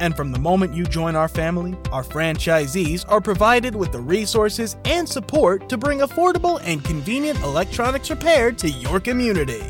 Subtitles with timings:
[0.00, 4.76] and from the moment you join our family, our franchisees are provided with the resources
[4.84, 9.62] and support to bring affordable and convenient electronics repair to your community.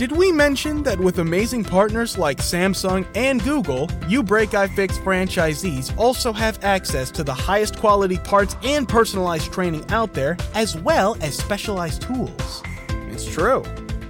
[0.00, 6.64] Did we mention that with amazing partners like Samsung and Google, uBreakiFix franchisees also have
[6.64, 12.00] access to the highest quality parts and personalized training out there, as well as specialized
[12.00, 12.62] tools?
[13.10, 13.62] It's true.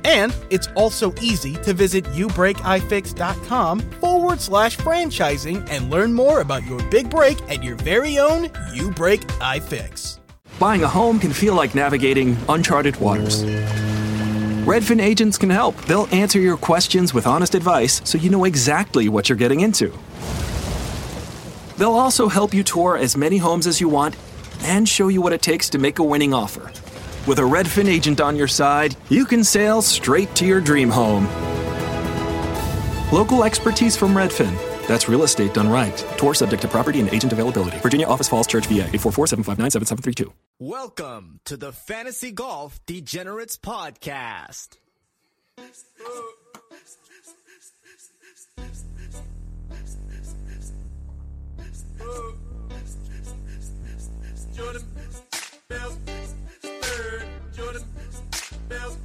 [0.04, 6.82] And it's also easy to visit ubreakifix.com forward slash franchising and learn more about your
[6.90, 10.18] big break at your very own You Break iFix.
[10.58, 13.44] Buying a home can feel like navigating uncharted waters.
[14.64, 15.74] Redfin agents can help.
[15.86, 19.92] They'll answer your questions with honest advice so you know exactly what you're getting into.
[21.78, 24.16] They'll also help you tour as many homes as you want
[24.64, 26.70] and show you what it takes to make a winning offer.
[27.26, 31.26] With a Redfin agent on your side, you can sail straight to your dream home.
[33.12, 34.56] Local expertise from Redfin.
[34.86, 35.96] That's real estate done right.
[36.16, 37.78] Tour subject to property and agent availability.
[37.80, 38.84] Virginia Office Falls Church, VA.
[38.84, 40.32] 844-759-7732.
[40.58, 44.78] Welcome to the Fantasy Golf Degenerates Podcast.
[58.70, 58.99] Bell,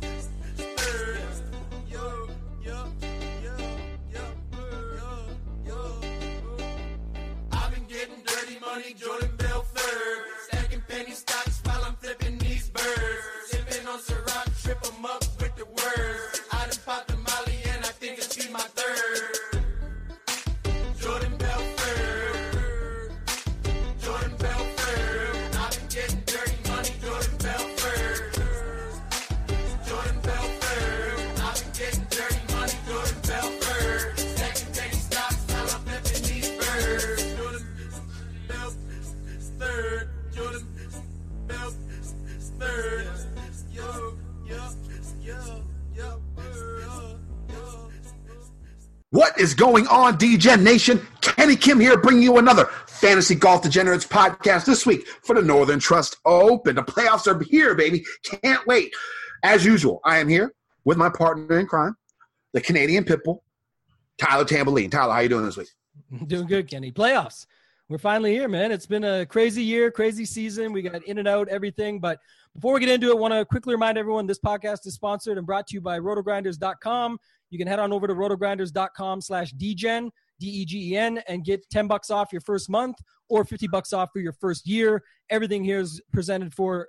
[49.45, 51.05] is going on, Degen Nation?
[51.21, 55.77] Kenny Kim here, bringing you another Fantasy Golf Degenerates podcast this week for the Northern
[55.77, 56.75] Trust Open.
[56.75, 58.03] The playoffs are here, baby.
[58.23, 58.91] Can't wait.
[59.43, 60.51] As usual, I am here
[60.83, 61.95] with my partner in crime,
[62.53, 63.41] the Canadian Pitbull,
[64.17, 64.89] Tyler Tamboline.
[64.89, 65.69] Tyler, how you doing this week?
[66.27, 66.91] Doing good, Kenny.
[66.91, 67.45] Playoffs.
[67.87, 68.71] We're finally here, man.
[68.71, 70.73] It's been a crazy year, crazy season.
[70.73, 71.99] We got in and out, everything.
[71.99, 72.19] But
[72.55, 75.37] before we get into it, I want to quickly remind everyone this podcast is sponsored
[75.37, 77.19] and brought to you by rotogrinders.com.
[77.49, 82.31] You can head on over to rotogrinders.com slash degen, D-E-G-E-N, and get 10 bucks off
[82.31, 82.97] your first month
[83.29, 85.03] or 50 bucks off for your first year.
[85.29, 86.87] Everything here is presented for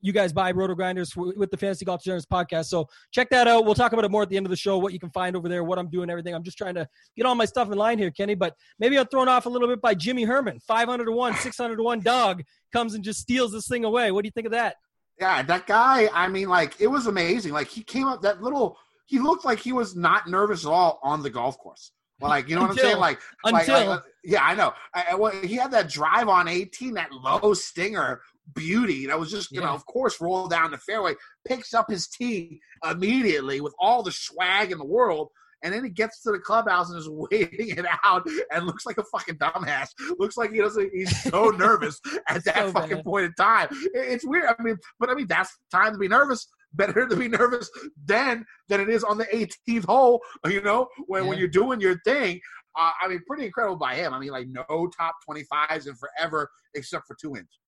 [0.00, 2.66] you guys buy RotoGrinders with the Fantasy Golf Degenerates podcast.
[2.66, 3.64] So check that out.
[3.64, 5.34] We'll talk about it more at the end of the show, what you can find
[5.36, 6.34] over there, what I'm doing, everything.
[6.34, 8.34] I'm just trying to get all my stuff in line here, Kenny.
[8.34, 10.60] But maybe I'm thrown off a little bit by Jimmy Herman.
[10.60, 14.10] 500 to 1, 600 to 1 dog comes and just steals this thing away.
[14.12, 14.76] What do you think of that?
[15.18, 17.52] Yeah, that guy, I mean, like, it was amazing.
[17.52, 18.78] Like, he came up, that little,
[19.08, 21.90] he looked like he was not nervous at all on the golf course.
[22.20, 22.98] Like, you know what I'm saying?
[22.98, 24.72] Like, like- until- like, yeah, I know.
[24.94, 28.20] I, well, he had that drive on 18, that low stinger
[28.54, 29.74] beauty that was just, you know, Yeah.
[29.74, 31.14] of course, roll down the fairway,
[31.46, 35.28] picks up his tee immediately with all the swag in the world.
[35.62, 38.98] And then he gets to the clubhouse and is waiting it out and looks like
[38.98, 39.88] a fucking dumbass.
[40.18, 43.04] Looks like he doesn't, he's so nervous at that So fucking bad.
[43.04, 43.68] point in time.
[43.94, 44.46] It's weird.
[44.58, 46.48] I mean, but I mean, that's time to be nervous.
[46.74, 47.70] Better to be nervous
[48.04, 51.98] then than it is on the 18th hole, you know, when, when you're doing your
[52.04, 52.40] thing.
[52.78, 54.12] Uh, I mean, pretty incredible by him.
[54.12, 57.48] I mean, like no top 25s in forever except for two wins.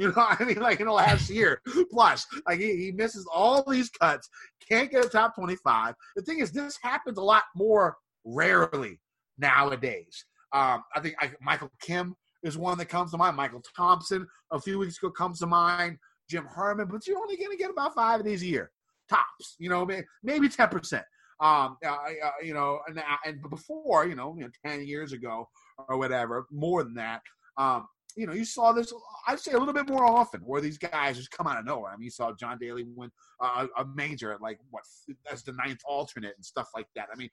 [0.00, 1.60] You know, I mean, like in the last year
[1.90, 4.28] plus, like he, he misses all these cuts,
[4.68, 5.92] can't get a top 25.
[6.14, 9.00] The thing is, this happens a lot more rarely
[9.38, 10.24] nowadays.
[10.52, 13.36] Um, I think I, Michael Kim is one that comes to mind.
[13.36, 15.98] Michael Thompson a few weeks ago comes to mind.
[16.28, 18.70] Jim Herman, but you're only going to get about five of these a year,
[19.08, 19.56] tops.
[19.58, 19.88] You know,
[20.22, 21.04] maybe ten percent.
[21.40, 25.48] Um, uh, uh, you know, and, and before, you know, you know, ten years ago
[25.88, 27.22] or whatever, more than that.
[27.56, 27.86] Um,
[28.16, 28.92] you know, you saw this,
[29.28, 31.92] I'd say a little bit more often where these guys just come out of nowhere.
[31.92, 33.10] I mean, you saw John Daly win
[33.40, 34.82] uh, a major at like what,
[35.30, 37.08] as the ninth alternate and stuff like that.
[37.12, 37.30] I mean,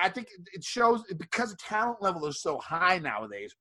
[0.00, 3.54] I think it shows because the talent level is so high nowadays,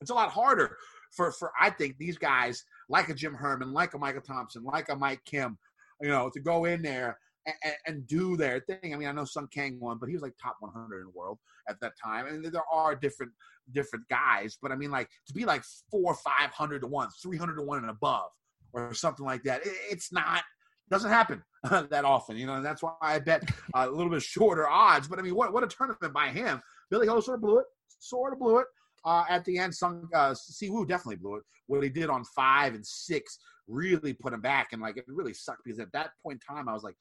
[0.00, 0.76] it's a lot harder
[1.16, 4.88] for for I think these guys like a Jim Herman, like a Michael Thompson, like
[4.88, 5.58] a Mike Kim,
[6.00, 8.92] you know, to go in there and, and do their thing.
[8.92, 11.10] I mean, I know Sun Kang won, but he was like top 100 in the
[11.10, 12.26] world at that time.
[12.26, 13.32] And there are different
[13.72, 17.36] different guys, but I mean, like to be like four, five hundred to one, three
[17.36, 18.30] hundred to one and above,
[18.72, 19.66] or something like that.
[19.66, 20.42] It, it's not
[20.88, 22.54] doesn't happen that often, you know.
[22.54, 25.08] And that's why I bet a little bit shorter odds.
[25.08, 26.60] But I mean, what what a tournament by him.
[26.90, 27.66] Billy Ho sort of blew it,
[27.98, 28.66] sort of blew it.
[29.06, 31.44] Uh, at the end, Sung uh, Siwoo definitely blew it.
[31.68, 33.38] What he did on five and six
[33.68, 36.68] really put him back, and like it really sucked because at that point in time,
[36.68, 36.96] I was like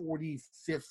[0.00, 0.86] 45th,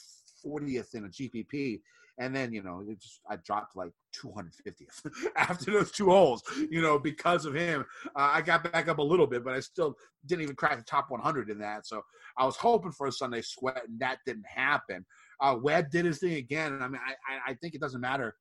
[0.46, 1.80] 40th in a GPP,
[2.20, 3.92] and then you know it just I dropped like
[4.22, 7.86] 250th after those two holes, you know, because of him.
[8.08, 9.96] Uh, I got back up a little bit, but I still
[10.26, 11.88] didn't even crack the top 100 in that.
[11.88, 12.02] So
[12.38, 15.06] I was hoping for a Sunday sweat, and that didn't happen.
[15.40, 18.36] Uh, Webb did his thing again, and I mean, I, I think it doesn't matter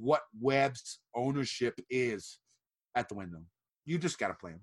[0.00, 2.38] what Webb's ownership is
[2.94, 3.42] at the window.
[3.84, 4.60] You just got to play him.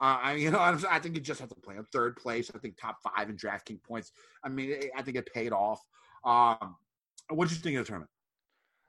[0.00, 0.58] Uh, I you know
[0.90, 2.50] I think you just have to play him third place.
[2.54, 4.12] I think top five in DraftKings points.
[4.44, 5.80] I mean I think it paid off.
[6.24, 6.76] Um,
[7.28, 8.10] what did you think of the tournament?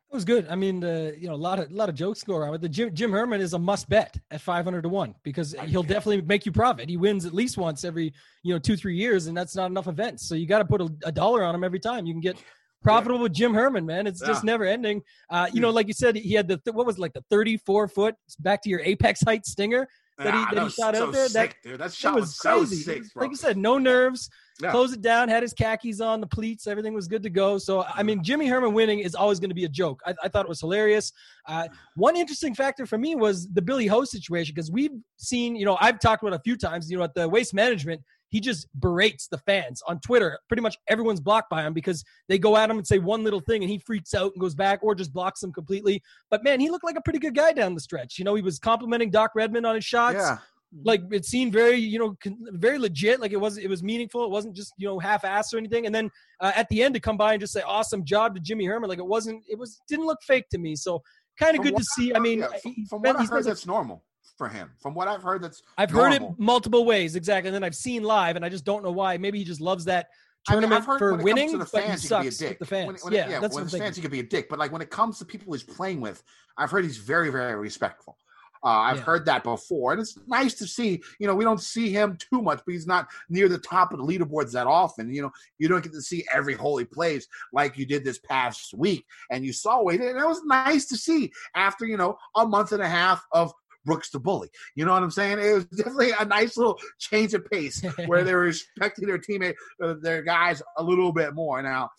[0.10, 0.48] It was good.
[0.50, 2.52] I mean, the you know a lot of a lot of jokes go around.
[2.54, 5.54] But the Jim, Jim Herman is a must bet at five hundred to one because
[5.66, 6.88] he'll definitely make you profit.
[6.88, 9.88] He wins at least once every you know two three years, and that's not enough
[9.88, 10.26] events.
[10.26, 12.06] So you got to put a, a dollar on him every time.
[12.06, 12.42] You can get
[12.88, 14.08] profitable with Jim Herman, man.
[14.08, 15.02] It's just never ending.
[15.30, 17.58] Uh, you know, like you said, he had the what was it, like the thirty
[17.58, 19.88] four foot back to your apex height stinger
[20.18, 21.30] that he Ah, that he shot so out there.
[21.30, 21.74] That dude.
[21.74, 22.76] That that shot was was so crazy.
[22.78, 23.24] sick, bro.
[23.24, 24.30] like you said, no nerves.
[24.60, 24.72] Yeah.
[24.72, 25.30] Close it down.
[25.30, 27.60] Had his khakis on, the pleats, everything was good to go.
[27.60, 30.02] So I mean, Jimmy Herman winning is always going to be a joke.
[30.06, 31.14] I, I thought it was hilarious.
[31.48, 35.66] Uh, one interesting factor for me was the Billy Ho situation because we've seen, you
[35.66, 36.90] know, I've talked about it a few times.
[36.90, 40.40] You know, at the Waste Management, he just berates the fans on Twitter.
[40.48, 43.40] Pretty much everyone's blocked by him because they go at him and say one little
[43.40, 46.02] thing and he freaks out and goes back or just blocks them completely.
[46.30, 48.18] But man, he looked like a pretty good guy down the stretch.
[48.18, 50.38] You know, he was complimenting Doc Redman on his shots yeah.
[50.84, 52.16] like it seemed very you know
[52.52, 55.58] very legit like it was it was meaningful it wasn't just you know half-assed or
[55.58, 56.10] anything and then
[56.42, 58.90] uh, at the end to come by and just say awesome job to jimmy herman
[58.90, 61.02] like it wasn't it was didn't look fake to me so
[61.40, 63.66] kind of good to see i mean Yeah, from, from what I've heard, a- that's
[63.66, 64.04] normal
[64.38, 64.72] for him.
[64.80, 68.04] From what I've heard, that's i've heard it multiple ways exactly and then i've seen
[68.04, 70.08] live and i just don't know why maybe he just loves that
[70.48, 72.04] I mean, tournament I've heard for when it winning comes to the but he fans,
[72.04, 72.50] he can be a sucks dick.
[72.50, 74.20] with the fans When, when yeah, it, that's when the fans, thinking he can be
[74.20, 74.50] a dick.
[74.50, 76.24] But like when it comes to people he's playing with,
[76.58, 78.18] I've heard he's very, very respectful.
[78.64, 79.04] Uh, I've Yeah.
[79.04, 81.02] heard that before, and it's nice to see.
[81.20, 84.00] You know, we don't see him too much, but he's not near the top of
[84.00, 85.14] the leaderboards that often.
[85.14, 88.20] You know, you don't get to see every hole he plays like you did this
[88.20, 92.18] past week, and you saw it, and it was nice to see after you know
[92.36, 93.54] a month and a half of
[93.88, 94.50] Brooks the bully.
[94.76, 95.40] You know what I'm saying?
[95.40, 99.56] It was definitely a nice little change of pace where they were respecting their teammate,
[99.82, 101.64] uh, their guys a little bit more.
[101.64, 101.90] Now,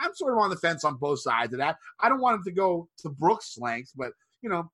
[0.00, 1.76] I'm sort of on the fence on both sides of that.
[1.98, 4.70] I don't want him to go to Brooks' length, but you know,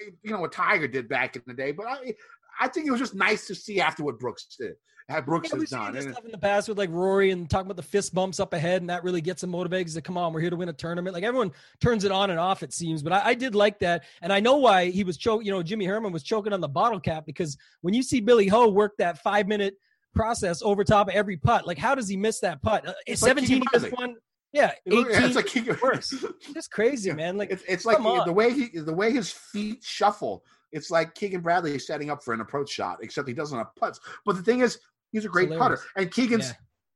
[0.00, 1.72] eh, you know what Tiger did back in the day.
[1.72, 2.14] But I,
[2.60, 4.74] I think it was just nice to see after what Brooks did,
[5.08, 5.92] had Brooks Yeah, has we've done.
[5.94, 8.52] this stuff in the past with like Rory and talking about the fist bumps up
[8.52, 9.86] ahead, and that really gets him motivated.
[9.86, 11.14] Because come on, we're here to win a tournament.
[11.14, 13.02] Like everyone turns it on and off, it seems.
[13.02, 15.46] But I, I did like that, and I know why he was choking.
[15.46, 18.48] You know, Jimmy Herman was choking on the bottle cap because when you see Billy
[18.48, 19.74] Ho work that five minute
[20.14, 22.86] process over top of every putt, like how does he miss that putt?
[22.86, 24.14] Uh, It's like Seventeen, he Keegan missed one.
[24.52, 25.24] Yeah, Yeah, eighteen.
[25.24, 26.24] it's like he, worse.
[26.54, 27.36] Just crazy, man.
[27.36, 28.26] Like it's, it's like on.
[28.26, 30.44] the way he the way his feet shuffle.
[30.70, 33.74] It's like Keegan Bradley is setting up for an approach shot, except he doesn't have
[33.76, 34.00] putts.
[34.26, 34.78] But the thing is,
[35.12, 35.80] he's a great hilarious.
[35.80, 36.48] putter, and Keegan's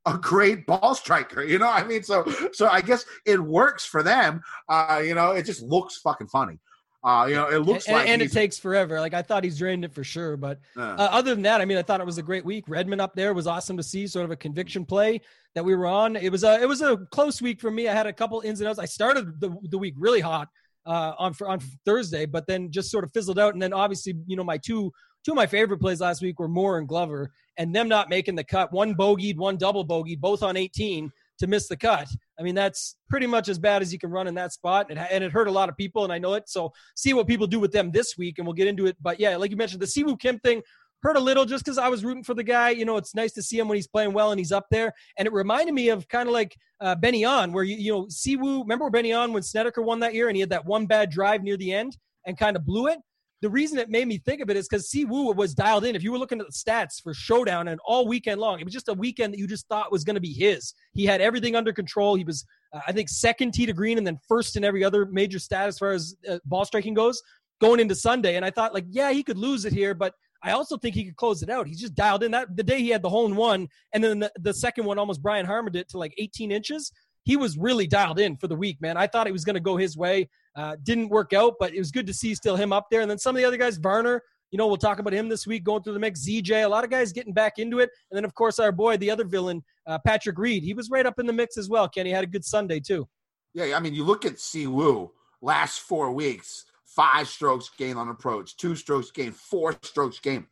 [0.06, 0.14] Yeah.
[0.14, 1.42] a great ball striker.
[1.42, 4.42] You know, what I mean, so so I guess it works for them.
[4.68, 6.58] Uh, you know, it just looks fucking funny.
[7.04, 9.00] Uh, you know, it looks and, like and it takes forever.
[9.00, 11.64] Like I thought he's drained it for sure, but uh, Uh, other than that, I
[11.64, 12.64] mean, I thought it was a great week.
[12.68, 15.20] Redman up there was awesome to see, sort of a conviction play
[15.56, 16.14] that we were on.
[16.14, 17.88] It was a it was a close week for me.
[17.88, 18.78] I had a couple ins and outs.
[18.78, 20.46] I started the, the week really hot
[20.86, 23.52] uh, on on Thursday, but then just sort of fizzled out.
[23.54, 24.92] And then obviously, you know, my two
[25.24, 28.34] two of my favorite plays last week were Moore and Glover, and them not making
[28.34, 28.72] the cut.
[28.72, 32.08] One bogeyed, one double bogeyed, both on 18 to miss the cut.
[32.38, 34.98] I mean, that's pretty much as bad as you can run in that spot, and,
[34.98, 36.48] and it hurt a lot of people, and I know it.
[36.48, 38.96] So see what people do with them this week, and we'll get into it.
[39.00, 40.62] But yeah, like you mentioned, the Siwoo Kim thing
[41.02, 42.70] hurt a little just because I was rooting for the guy.
[42.70, 44.92] You know, it's nice to see him when he's playing well and he's up there.
[45.18, 48.04] And it reminded me of kind of like uh, Benny On, where you you know
[48.06, 48.62] Siwoo.
[48.62, 51.42] Remember Benny On when Snedeker won that year, and he had that one bad drive
[51.42, 52.98] near the end and kind of blew it.
[53.42, 55.96] The reason it made me think of it is because Siwoo was dialed in.
[55.96, 58.72] If you were looking at the stats for Showdown and all weekend long, it was
[58.72, 60.74] just a weekend that you just thought was going to be his.
[60.94, 62.14] He had everything under control.
[62.14, 65.06] He was, uh, I think, second tee to green and then first in every other
[65.06, 67.20] major stat as far as uh, ball striking goes
[67.60, 68.36] going into Sunday.
[68.36, 71.04] And I thought, like, yeah, he could lose it here, but I also think he
[71.04, 71.66] could close it out.
[71.66, 72.30] He's just dialed in.
[72.30, 74.98] That the day he had the hole in one, and then the, the second one
[74.98, 76.92] almost Brian Harmaned it to like 18 inches.
[77.24, 78.96] He was really dialed in for the week, man.
[78.96, 80.28] I thought it was going to go his way.
[80.56, 83.00] Uh, didn't work out, but it was good to see still him up there.
[83.00, 85.46] And then some of the other guys, Varner, you know, we'll talk about him this
[85.46, 86.26] week going through the mix.
[86.26, 87.90] ZJ, a lot of guys getting back into it.
[88.10, 91.06] And then, of course, our boy, the other villain, uh, Patrick Reed, he was right
[91.06, 91.88] up in the mix as well.
[91.88, 93.08] Kenny had a good Sunday, too.
[93.54, 95.10] Yeah, I mean, you look at Siwoo
[95.40, 100.46] last four weeks, five strokes gain on approach, two strokes gain, four strokes gain,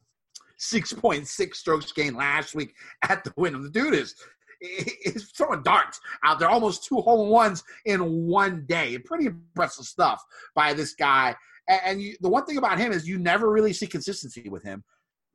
[0.59, 2.75] 6.6 strokes gain last week
[3.09, 3.61] at the win.
[3.63, 4.15] The dude is
[4.61, 8.99] is throwing darts out there, almost two hole in ones in one day.
[8.99, 10.23] Pretty impressive stuff
[10.55, 11.35] by this guy.
[11.69, 14.63] And, and you, the one thing about him is you never really see consistency with
[14.63, 14.85] him.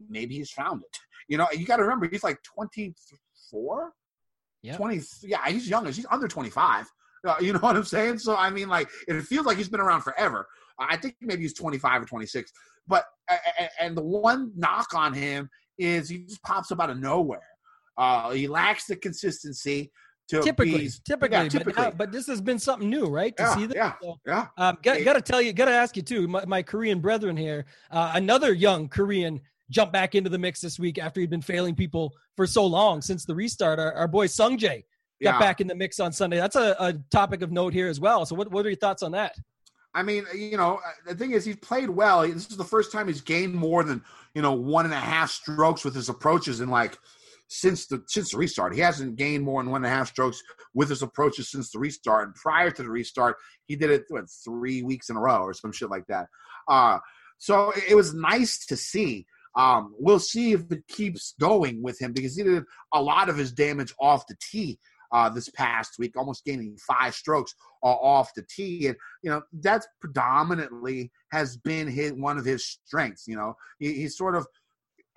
[0.09, 0.97] Maybe he's found it.
[1.27, 3.91] You know, you got to remember he's like 24,
[4.61, 4.77] Yeah.
[4.77, 5.01] 20.
[5.23, 5.85] Yeah, he's young.
[5.85, 6.85] He's under 25.
[7.25, 8.19] Uh, you know what I'm saying?
[8.19, 10.47] So I mean, like it feels like he's been around forever.
[10.77, 12.51] I think maybe he's 25 or 26.
[12.87, 13.05] But
[13.79, 17.41] and the one knock on him is he just pops up out of nowhere.
[17.97, 19.91] Uh, he lacks the consistency
[20.27, 21.83] to Typically, be typically, yeah, But, typically.
[21.83, 23.35] now- but this has been something new, right?
[23.37, 23.75] To Yeah, see that.
[23.75, 23.93] yeah.
[24.01, 24.47] So, yeah.
[24.57, 26.27] Um, got, got, to tell you, got to ask you too.
[26.27, 30.79] My, my Korean brethren here, uh, another young Korean jumped back into the mix this
[30.79, 33.77] week after he'd been failing people for so long since the restart.
[33.79, 34.83] Our, our boy Sung Jae
[35.21, 35.39] got Yeah.
[35.39, 36.37] back in the mix on Sunday.
[36.37, 38.25] That's a, a topic of note here as well.
[38.25, 39.35] So, what, what are your thoughts on that?
[39.93, 42.23] I mean, you know, uh, the thing is, he's played well.
[42.23, 45.29] This is the first time he's gained more than you know one and a half
[45.31, 46.97] strokes with his approaches in like
[47.47, 48.73] since the since the restart.
[48.73, 50.41] He hasn't gained more than one and a half strokes
[50.73, 52.27] with his approaches since the restart.
[52.27, 55.53] And prior to the restart, he did it what three weeks in a row or
[55.53, 56.27] some shit like that.
[56.67, 56.99] Uh,
[57.37, 59.25] so it, it was nice to see.
[59.55, 63.37] Um, we'll see if it keeps going with him because he did a lot of
[63.37, 64.79] his damage off the tee
[65.13, 68.87] uh, this past week, almost gaining five strokes uh, off the tee.
[68.87, 73.27] And you know that's predominantly has been his one of his strengths.
[73.27, 74.45] You know, he, he's sort of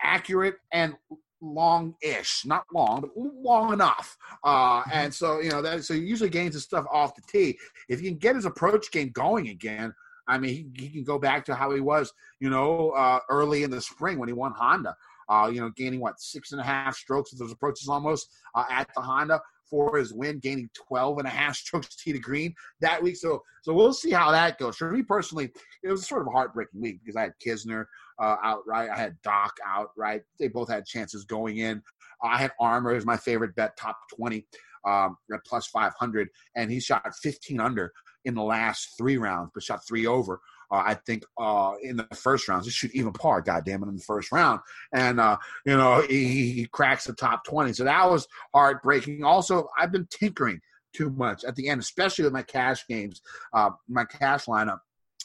[0.01, 0.95] accurate and
[1.41, 4.17] long-ish, not long, but long enough.
[4.45, 7.59] Uh, and so you know that so he usually gains his stuff off the tee.
[7.89, 9.95] If he can get his approach game going again,
[10.29, 13.63] I mean, he, he can go back to how he was, you know, uh, early
[13.63, 14.95] in the spring when he won Honda.
[15.29, 18.65] Uh, you know, gaining what six and a half strokes with those approaches almost uh,
[18.71, 22.55] at the Honda for his win, gaining 12 and a half strokes tee to green
[22.81, 23.17] that week.
[23.17, 24.77] So, so we'll see how that goes.
[24.77, 25.51] For me personally,
[25.83, 27.85] it was sort of a heartbreaking week because I had Kisner
[28.21, 30.23] uh, outright, I had Doc outright.
[30.39, 31.83] They both had chances going in.
[32.23, 34.45] I had Armour as my favorite bet, top 20
[34.87, 37.93] um, at plus 500, and he shot 15 under
[38.25, 40.41] in the last three rounds, but shot three over.
[40.71, 43.97] Uh, I think uh, in the first round, just shoot even par, goddamn it, in
[43.97, 44.61] the first round,
[44.93, 47.73] and uh, you know he, he cracks the top twenty.
[47.73, 49.25] So that was heartbreaking.
[49.25, 50.61] Also, I've been tinkering
[50.93, 53.23] too much at the end, especially with my cash games,
[53.55, 54.81] uh, my cash lineup.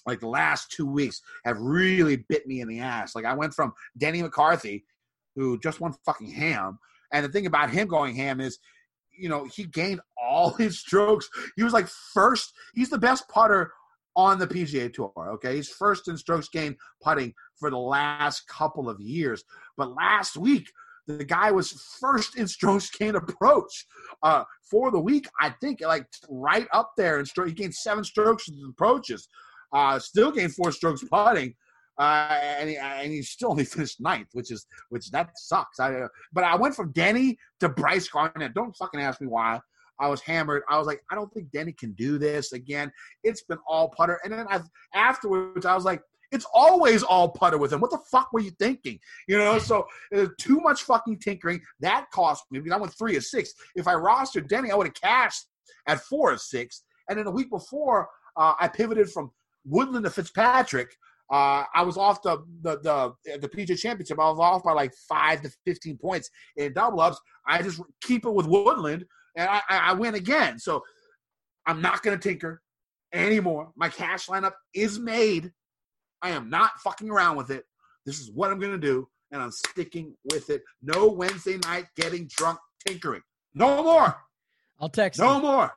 [0.05, 3.15] Like the last two weeks have really bit me in the ass.
[3.15, 4.85] Like I went from Denny McCarthy,
[5.35, 6.79] who just won fucking ham,
[7.11, 8.59] and the thing about him going ham is
[9.17, 11.29] you know, he gained all his strokes.
[11.55, 12.53] He was like first.
[12.73, 13.71] He's the best putter
[14.15, 15.11] on the PGA Tour.
[15.17, 19.43] Okay, he's first in strokes gained putting for the last couple of years.
[19.77, 20.69] But last week,
[21.07, 23.85] the guy was first in strokes gained approach
[24.21, 25.27] uh, for the week.
[25.41, 27.49] I think like right up there in stroke.
[27.49, 29.27] He gained seven strokes with approaches.
[29.73, 31.55] Uh, still gained four strokes putting.
[31.97, 35.79] Uh, and, he, and he still only finished ninth, which is which that sucks.
[35.79, 38.53] I, but I went from Denny to Brice Garnett.
[38.53, 39.59] Don't fucking ask me why.
[39.99, 40.63] I was hammered.
[40.69, 42.91] I was like, I don't think Denny can do this again.
[43.23, 44.19] It's been all putter.
[44.23, 44.59] And then I,
[44.95, 46.01] afterwards, I was like,
[46.31, 47.79] it's always all putter with him.
[47.79, 48.99] What the fuck were you thinking?
[49.27, 49.85] You know, so
[50.39, 51.61] too much fucking tinkering.
[51.79, 53.53] That cost me I went three of six.
[53.75, 55.45] If I rostered Denny, I would have cashed
[55.87, 56.83] at four of six.
[57.07, 59.31] And then a week before, uh, I pivoted from
[59.65, 60.91] Woodland to Fitzpatrick.
[61.31, 64.19] Uh, I was off the the the the PGA Championship.
[64.19, 67.19] I was off by like five to fifteen points in double ups.
[67.47, 69.05] I just keep it with Woodland,
[69.37, 70.59] and I, I I win again.
[70.59, 70.81] So
[71.65, 72.61] I'm not going to tinker
[73.13, 73.71] anymore.
[73.75, 75.51] My cash lineup is made.
[76.21, 77.63] I am not fucking around with it.
[78.05, 80.61] This is what I'm going to do, and I'm sticking with it.
[80.81, 83.21] No Wednesday night getting drunk tinkering.
[83.55, 84.15] No more.
[84.79, 85.41] I'll text No you.
[85.41, 85.71] more.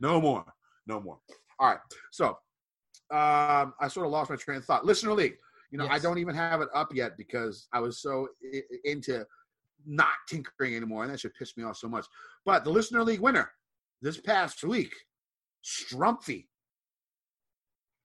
[0.00, 0.44] No more.
[0.86, 1.18] No more.
[1.58, 1.78] All right.
[2.12, 2.36] So
[3.12, 4.84] um, I sort of lost my train of thought.
[4.84, 5.36] Listener League.
[5.70, 9.24] You know, I don't even have it up yet because I was so i- into
[9.84, 12.06] not tinkering anymore, and that should piss me off so much.
[12.44, 13.50] But the Listener League winner
[14.02, 14.94] this past week,
[15.64, 16.46] Strumpy.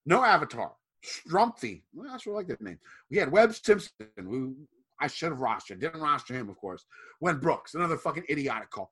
[0.05, 0.73] No avatar.
[1.05, 1.83] Strumpy.
[1.93, 2.79] Well, I sort of like that name.
[3.09, 3.91] We had Webb Simpson.
[4.17, 4.55] Who
[4.99, 5.79] I should have rostered.
[5.79, 6.85] Didn't roster him, of course.
[7.19, 8.91] When Brooks, another fucking idiotic call.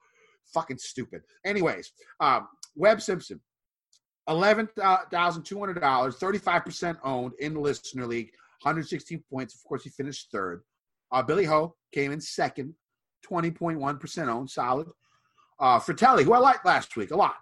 [0.53, 1.21] Fucking stupid.
[1.45, 3.39] Anyways, um, Webb Simpson,
[4.29, 4.69] eleven
[5.11, 8.31] thousand two hundred dollars, thirty-five percent owned in the listener league,
[8.61, 9.55] one hundred sixteen points.
[9.55, 10.63] Of course, he finished third.
[11.11, 12.73] Uh, Billy Ho came in second,
[13.23, 14.87] twenty point one percent owned, solid.
[15.59, 17.35] Uh, Frittelli, who I liked last week a lot,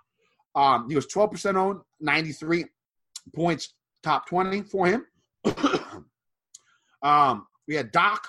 [0.56, 2.66] Um, he was 12% owned, 93
[3.36, 5.06] points, top 20 for him.
[7.04, 8.28] um, we had Doc,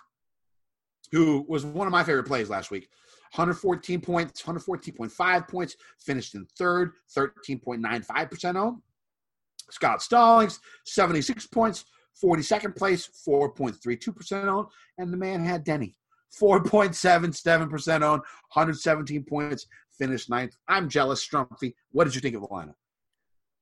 [1.10, 2.90] who was one of my favorite plays last week.
[3.34, 8.78] 114 points, 114.5 points, finished in third, 13.95% owned.
[9.70, 11.84] Scott Stallings, 76 points,
[12.22, 14.68] 42nd place, 4.32% owned.
[14.98, 15.94] And the man had Denny,
[16.40, 19.66] 4.77% owned, 117 points,
[19.96, 20.56] finished ninth.
[20.68, 21.74] I'm jealous, Strumpy.
[21.92, 22.74] What did you think of the lineup?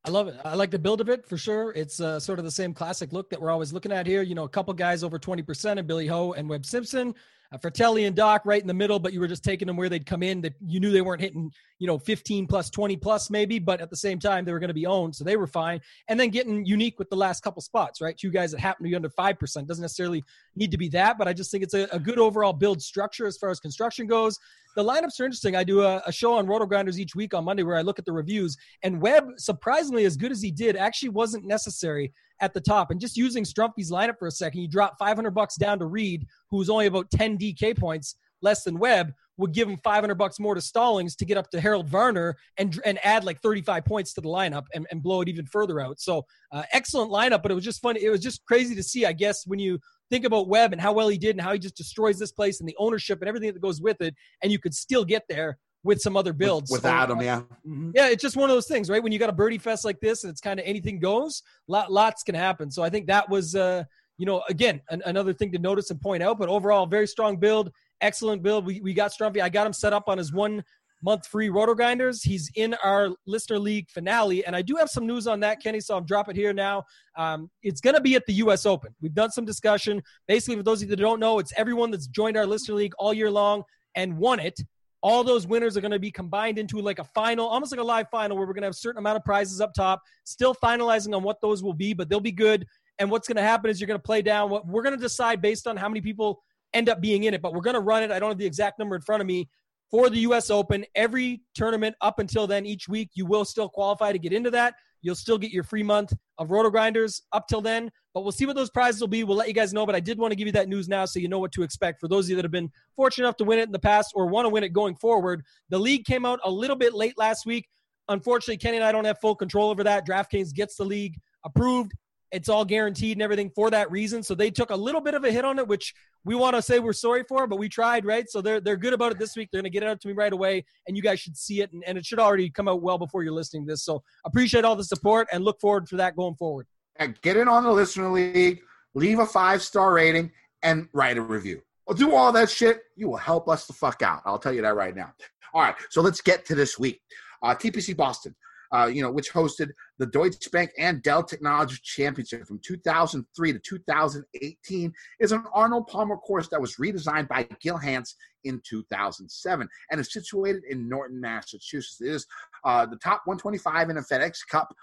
[0.05, 0.37] I love it.
[0.45, 1.73] I like the build of it for sure.
[1.73, 4.23] It's uh, sort of the same classic look that we're always looking at here.
[4.23, 7.13] You know, a couple guys over 20% and Billy Ho and Webb Simpson
[7.53, 9.89] uh, Frittelli and Doc right in the middle, but you were just taking them where
[9.89, 10.41] they'd come in.
[10.41, 13.91] That you knew they weren't hitting, you know, 15 plus, 20 plus maybe, but at
[13.91, 15.81] the same time they were going to be owned, so they were fine.
[16.09, 18.17] And then getting unique with the last couple spots, right?
[18.17, 20.23] Two guys that happen to be under five percent doesn't necessarily
[20.55, 23.27] need to be that, but I just think it's a, a good overall build structure
[23.27, 24.39] as far as construction goes.
[24.75, 25.57] The lineups are interesting.
[25.57, 28.05] I do a, a show on RotoGrinders each week on Monday where I look at
[28.05, 32.61] the reviews, and Webb, surprisingly as good as he did, actually wasn't necessary at the
[32.61, 32.91] top.
[32.91, 36.27] And just using Strumpy's lineup for a second, you drop 500 bucks down to Reed,
[36.51, 40.55] who's only about 10 DK points less than Webb, would give him 500 bucks more
[40.55, 44.21] to Stallings to get up to Harold Varner and and add like 35 points to
[44.21, 46.01] the lineup and, and blow it even further out.
[46.01, 48.03] So uh, excellent lineup, but it was just funny.
[48.03, 49.79] It was just crazy to see, I guess, when you
[50.11, 52.61] think about Webb and how well he did and how he just destroys this place
[52.61, 55.59] and the ownership and everything that goes with it, and you could still get there
[55.87, 56.71] with some other builds.
[56.71, 57.41] Without so, him, yeah.
[57.67, 57.93] Mm-hmm.
[57.95, 59.03] Yeah, it's just one of those things, right?
[59.03, 61.91] When you got a birdie fest like this and it's kind of anything goes, lot,
[61.91, 62.71] lots can happen.
[62.71, 63.85] So I think that was, uh,
[64.19, 66.39] you know, again, an, another thing to notice and point out.
[66.39, 68.67] But overall, very strong build, excellent build.
[68.67, 69.41] We, we got Strumpy.
[69.41, 70.65] I got him set up on his one
[71.03, 72.25] month free RotoGrinders.
[72.25, 75.79] He's in our listener league finale, and I do have some news on that, Kenny.
[75.79, 76.85] So I'll drop it here now.
[77.17, 78.67] Um, it's going to be at the U.S.
[78.67, 78.95] Open.
[79.01, 80.03] We've done some discussion.
[80.27, 82.95] Basically, for those of you that don't know, it's everyone that's joined our listener league
[82.99, 83.63] all year long
[83.95, 84.59] and won it
[85.03, 87.85] all those winners are going to be combined into like a final, almost like a
[87.85, 90.03] live final, where we're going to have a certain amount of prizes up top.
[90.25, 92.67] Still finalizing on what those will be, but they'll be good.
[92.99, 94.51] And what's going to happen is you're going to play down.
[94.51, 97.43] What we're going to decide based on how many people end up being in it,
[97.43, 98.11] but we're going to run it.
[98.11, 99.49] I don't have the exact number in front of me
[99.91, 100.51] for the U.S.
[100.51, 100.85] Open.
[100.95, 104.75] Every tournament up until then, each week, you will still qualify to get into that.
[105.07, 108.57] You'll still get your free month of RotoGrinders up till then, but we'll see what
[108.57, 109.23] those prizes will be.
[109.23, 111.05] We'll let you guys know, but I did want to give you that news now
[111.05, 112.01] so you know what to expect.
[112.01, 114.11] For those of you that have been fortunate enough to win it in the past
[114.17, 117.17] or want to win it going forward, the league came out a little bit late
[117.17, 117.69] last week.
[118.09, 120.05] Unfortunately, Kenny and I don't have full control over that.
[120.05, 121.93] DraftKings gets the league approved
[122.33, 124.23] it's all guaranteed and everything for that reason.
[124.23, 126.63] So they took a little bit of a hit on it, which we want to
[126.63, 128.29] say we're sorry for, but we tried, right?
[128.29, 129.49] So they're they're good about it this week.
[129.53, 131.73] They're gonna get it out to me right away, and you guys should see it,
[131.73, 133.85] and, and it should already come out well before you're listening to this.
[133.85, 136.67] So appreciate all the support and look forward for that going forward.
[136.97, 138.61] And get in on the listener league,
[138.95, 141.63] leave a five star rating, and write a review.
[141.97, 142.81] Do all that shit.
[142.97, 144.23] You will help us the fuck out.
[144.25, 145.13] I'll tell you that right now.
[145.55, 147.01] All right, so let's get to this week.
[147.43, 148.35] Uh, TPC Boston
[148.73, 153.59] uh, you know, which hosted the Deutsche Bank and Dell Technology Championship from 2003 to
[153.59, 160.01] 2018, is an Arnold Palmer course that was redesigned by Gil Hanse in 2007 and
[160.01, 162.01] is situated in Norton, Massachusetts.
[162.01, 162.27] It is
[162.65, 164.75] uh, the top 125 in a FedEx Cup.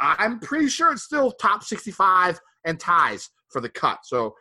[0.00, 4.00] I'm pretty sure it's still top 65 and ties for the cut.
[4.04, 4.34] So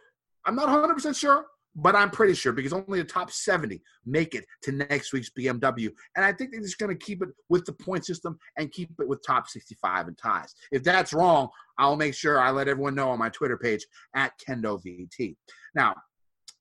[0.46, 4.46] I'm not 100% sure, but I'm pretty sure because only the top 70 make it
[4.64, 5.90] to next week's BMW.
[6.16, 8.90] And I think they're just going to keep it with the point system and keep
[9.00, 10.54] it with top 65 and ties.
[10.72, 14.34] If that's wrong, I'll make sure I let everyone know on my Twitter page at
[14.48, 15.36] KendoVT.
[15.74, 15.96] Now,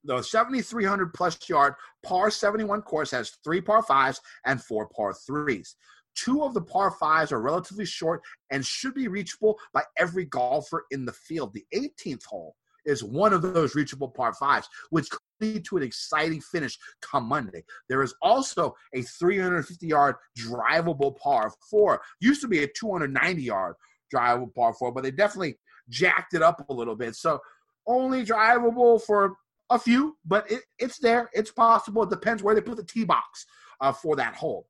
[0.05, 5.77] the 7,300 plus yard par 71 course has three par fives and four par threes.
[6.15, 10.85] Two of the par fives are relatively short and should be reachable by every golfer
[10.91, 11.53] in the field.
[11.53, 15.83] The 18th hole is one of those reachable par fives, which could lead to an
[15.83, 17.65] exciting finish come Monday.
[17.89, 22.01] There is also a 350 yard drivable par four.
[22.21, 23.75] Used to be a 290 yard
[24.15, 25.57] drivable par four, but they definitely
[25.89, 27.17] jacked it up a little bit.
[27.17, 27.41] So
[27.87, 29.37] only drivable for
[29.71, 31.31] a few, but it, it's there.
[31.33, 32.03] It's possible.
[32.03, 33.47] It depends where they put the tee box
[33.81, 34.67] uh, for that hole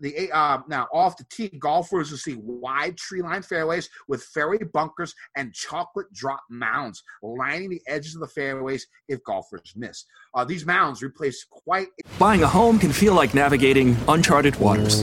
[0.00, 5.14] the uh, now off the tee, golfers will see wide tree-lined fairways with fairway bunkers
[5.36, 10.04] and chocolate drop mounds lining the edges of the fairways if golfers miss.
[10.34, 11.88] Uh, these mounds replace quite.
[12.18, 15.02] Buying a home can feel like navigating uncharted waters.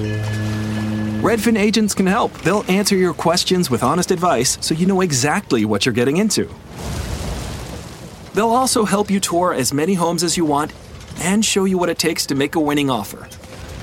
[1.21, 2.31] Redfin agents can help.
[2.41, 6.49] They'll answer your questions with honest advice so you know exactly what you're getting into.
[8.33, 10.71] They'll also help you tour as many homes as you want
[11.19, 13.27] and show you what it takes to make a winning offer.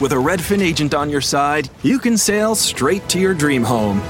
[0.00, 4.00] With a Redfin agent on your side, you can sail straight to your dream home.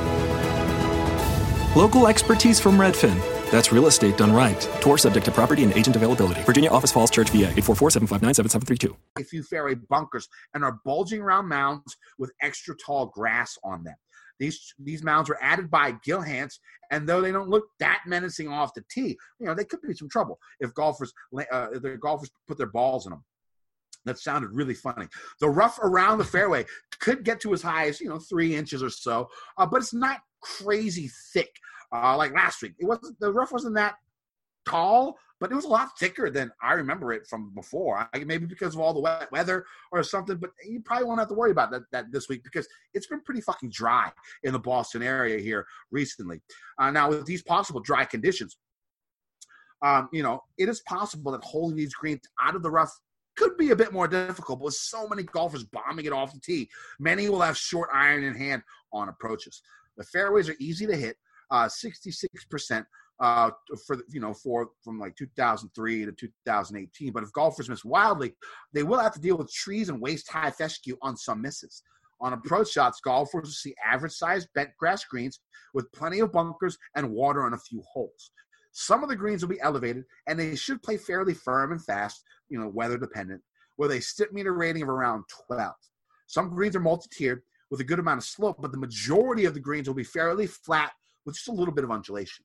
[1.77, 3.21] Local expertise from Redfin.
[3.51, 4.59] That's real estate done right.
[4.81, 6.41] Tour subject to property and agent availability.
[6.45, 8.97] Virginia Office Falls Church, VA 844 759 7732.
[9.19, 13.97] a few fairway bunkers and are bulging around mounds with extra tall grass on them.
[14.39, 16.59] These these mounds were added by Gil Hanse,
[16.91, 19.95] and though they don't look that menacing off the tee, you know they could be
[19.95, 21.13] some trouble if golfers
[21.53, 23.23] uh, if the golfers put their balls in them.
[24.05, 25.07] That sounded really funny.
[25.41, 26.67] The rough around the fairway
[27.01, 29.95] could get to as high as you know three inches or so, uh, but it's
[29.95, 31.51] not crazy thick
[31.93, 32.75] uh, like last week.
[32.79, 33.95] It wasn't the rough wasn't that
[34.67, 38.09] tall, but it was a lot thicker than I remember it from before.
[38.13, 41.29] I, maybe because of all the wet weather or something, but you probably won't have
[41.29, 44.11] to worry about that, that this week because it's been pretty fucking dry
[44.43, 46.41] in the Boston area here recently.
[46.79, 48.57] Uh, now, with these possible dry conditions,
[49.83, 52.93] um, you know, it is possible that holding these greens out of the rough
[53.37, 56.41] could be a bit more difficult, but with so many golfers bombing it off the
[56.41, 56.69] tee,
[56.99, 59.63] many will have short iron in hand on approaches.
[59.97, 61.17] The fairways are easy to hit,
[61.51, 62.85] uh, 66%
[63.21, 63.51] uh,
[63.87, 67.13] for you know for from like 2003 to 2018.
[67.13, 68.35] But if golfers miss wildly,
[68.73, 71.83] they will have to deal with trees and waist high fescue on some misses.
[72.21, 75.41] On approach shots, golfers will see average sized bent grass greens
[75.75, 78.31] with plenty of bunkers and water on a few holes.
[78.73, 82.25] Some of the greens will be elevated, and they should play fairly firm and fast,
[82.55, 83.43] you know, weather dependent,
[83.77, 85.73] with a Stimpmeter rating of around 12.
[86.29, 89.61] Some greens are multi-tiered with a good amount of slope, but the majority of the
[89.61, 90.93] greens will be fairly flat
[91.27, 92.45] with just a little bit of undulation.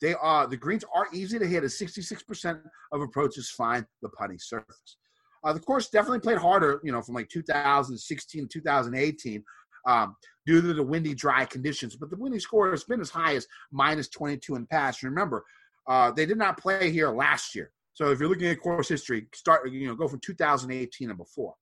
[0.00, 1.64] They are the greens are easy to hit.
[1.64, 2.60] As 66%
[2.92, 4.96] of approaches find the putting surface.
[5.42, 9.42] Uh, the course definitely played harder, you know, from like 2016 to 2018
[9.86, 10.14] um,
[10.46, 11.96] due to the windy, dry conditions.
[11.96, 15.02] But the winning score has been as high as minus 22 in the past.
[15.02, 15.44] Remember,
[15.86, 17.72] uh, they did not play here last year.
[18.00, 21.54] So if you're looking at course history, start you know go from 2018 and before.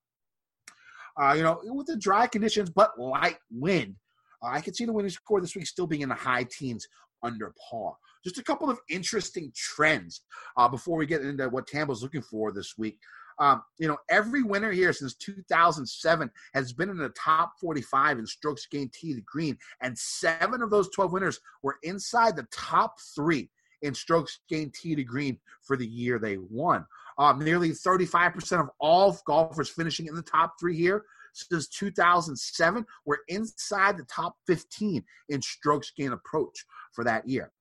[1.21, 3.97] Uh, you know, with the dry conditions but light wind,
[4.41, 6.87] uh, I can see the winning score this week still being in the high teens
[7.25, 7.95] under par.
[8.23, 10.21] Just a couple of interesting trends
[10.57, 13.01] uh, before we get into what Tambo's looking for this week.
[13.41, 18.27] Um, you know, every winner here since 2007 has been in the top 45 in
[18.27, 22.95] strokes gained tee to green, and seven of those 12 winners were inside the top
[23.17, 23.51] three
[23.83, 26.85] in strokes gained tee to green for the year they won.
[27.19, 33.21] Um, nearly 35% of all golfers finishing in the top three here since 2007 were
[33.29, 37.53] inside the top 15 in strokes gained approach for that year.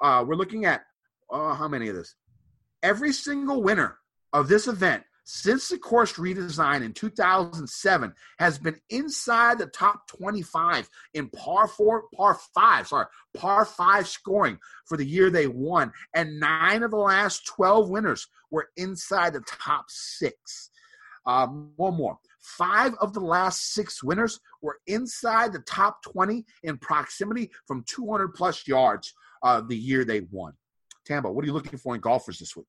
[0.00, 0.82] Uh, we're looking at
[1.30, 2.14] uh, how many of this?
[2.82, 3.98] Every single winner
[4.32, 10.88] of this event since the course redesign in 2007 has been inside the top 25
[11.14, 15.92] in par four, par five, sorry, par five scoring for the year they won.
[16.14, 20.70] And nine of the last 12 winners were inside the top six.
[21.24, 22.18] Um, one more.
[22.40, 28.34] Five of the last six winners were inside the top 20 in proximity from 200
[28.34, 30.54] plus yards uh, the year they won.
[31.06, 32.66] Tambo, what are you looking for in golfers this week?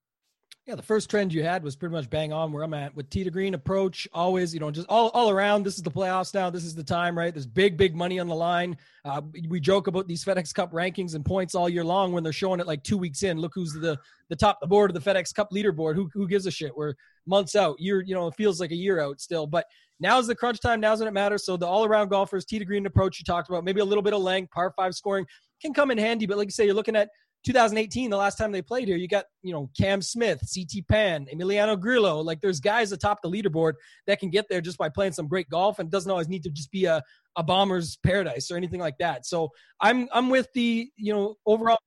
[0.65, 3.10] Yeah, the first trend you had was pretty much bang on where I'm at with
[3.10, 4.08] to green approach.
[4.13, 5.63] Always, you know, just all, all around.
[5.63, 6.49] This is the playoffs now.
[6.49, 7.34] This is the time, right?
[7.34, 8.78] There's big, big money on the line.
[9.04, 12.32] Uh, we joke about these FedEx Cup rankings and points all year long when they're
[12.32, 13.39] showing it like two weeks in.
[13.39, 13.99] Look who's the
[14.30, 15.95] the top the board of the FedEx Cup leaderboard.
[15.95, 16.73] Who who gives a shit?
[16.73, 16.93] We're
[17.26, 17.78] months out.
[17.82, 19.45] Year, you know, it feels like a year out still.
[19.45, 19.65] But
[19.99, 20.80] now's the crunch time.
[20.80, 21.45] Now's when it matters.
[21.45, 24.13] So the all around golfers, to green approach you talked about, maybe a little bit
[24.13, 25.26] of length, par five scoring
[25.62, 26.26] can come in handy.
[26.26, 27.10] But like you say, you're looking at
[27.43, 31.27] 2018, the last time they played here, you got, you know, Cam Smith, CT Pan,
[31.34, 32.21] Emiliano Grillo.
[32.21, 33.73] Like there's guys atop the leaderboard
[34.08, 36.49] that can get there just by playing some great golf and doesn't always need to
[36.49, 37.01] just be a,
[37.36, 39.25] a bomber's paradise or anything like that.
[39.25, 39.49] So
[39.82, 41.79] I'm I'm with the, you know, overall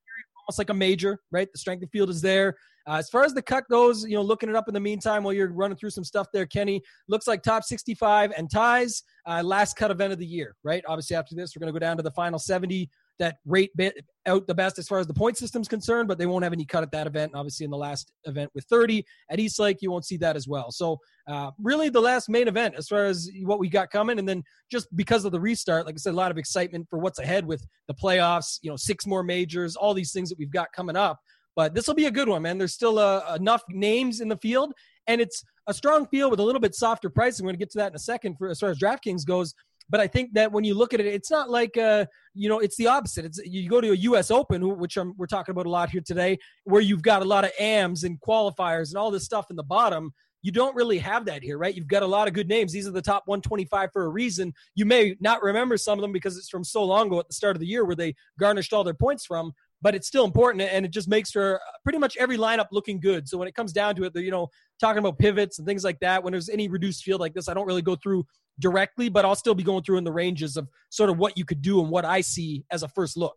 [0.47, 1.49] almost like a major, right?
[1.51, 2.57] The strength of field is there.
[2.89, 5.25] Uh, as far as the cut goes, you know, looking it up in the meantime
[5.25, 9.43] while you're running through some stuff there, Kenny, looks like top 65 and ties, uh,
[9.43, 10.85] last cut event of the year, right?
[10.87, 12.89] Obviously, after this, we're going to go down to the final 70
[13.19, 16.27] that rate bit out the best as far as the point system's concerned, but they
[16.27, 17.33] won't have any cut at that event.
[17.33, 20.37] And obviously, in the last event with 30 at East Lake, you won't see that
[20.37, 20.71] as well.
[20.71, 20.99] So,
[21.29, 24.43] uh, really, the last main event as far as what we got coming, and then
[24.71, 27.47] just because of the restart, like I said, a lot of excitement for what's ahead
[27.47, 28.59] with the playoffs.
[28.63, 31.21] You know, six more majors, all these things that we've got coming up.
[31.55, 32.59] But this will be a good one, man.
[32.59, 34.75] There's still uh, enough names in the field,
[35.07, 37.45] and it's a strong field with a little bit softer pricing.
[37.45, 39.55] We're going to get to that in a second for as far as DraftKings goes.
[39.89, 42.59] But I think that when you look at it, it's not like uh, you know,
[42.59, 43.25] it's the opposite.
[43.25, 44.31] It's you go to a U.S.
[44.31, 47.45] Open, which I'm, we're talking about a lot here today, where you've got a lot
[47.45, 50.13] of AMs and qualifiers and all this stuff in the bottom.
[50.43, 51.75] You don't really have that here, right?
[51.75, 52.73] You've got a lot of good names.
[52.73, 54.53] These are the top 125 for a reason.
[54.77, 57.35] You may not remember some of them because it's from so long ago at the
[57.35, 59.53] start of the year where they garnished all their points from
[59.87, 63.29] but it's still important and it just makes for pretty much every lineup looking good.
[63.29, 64.49] So when it comes down to it, you know,
[64.81, 67.55] talking about pivots and things like that, when there's any reduced field like this, I
[67.55, 68.27] don't really go through
[68.59, 71.45] directly, but I'll still be going through in the ranges of sort of what you
[71.45, 73.37] could do and what I see as a first look.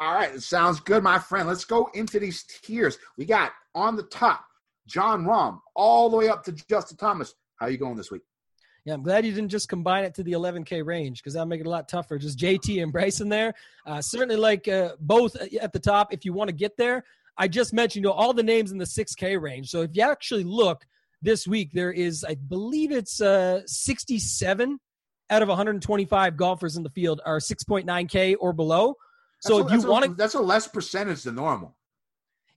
[0.00, 1.46] All right, sounds good, my friend.
[1.46, 2.98] Let's go into these tiers.
[3.16, 4.44] We got on the top
[4.88, 7.34] Jon Rahm all the way up to Justin Thomas.
[7.60, 8.22] How you going this week?
[8.84, 11.60] Yeah, I'm glad you didn't just combine it to the 11K range because that'll make
[11.60, 12.18] it a lot tougher.
[12.18, 13.54] Just JT and Bryson there.
[13.86, 17.04] Uh, certainly like uh, both at the top if you want to get there.
[17.36, 19.70] I just mentioned you know, all the names in the 6K range.
[19.70, 20.84] So if you actually look
[21.22, 24.78] this week, there is, I believe it's uh, 67
[25.30, 28.96] out of 125 golfers in the field are 6.9K or below.
[29.40, 31.74] So That's if you want to that's a less percentage than normal.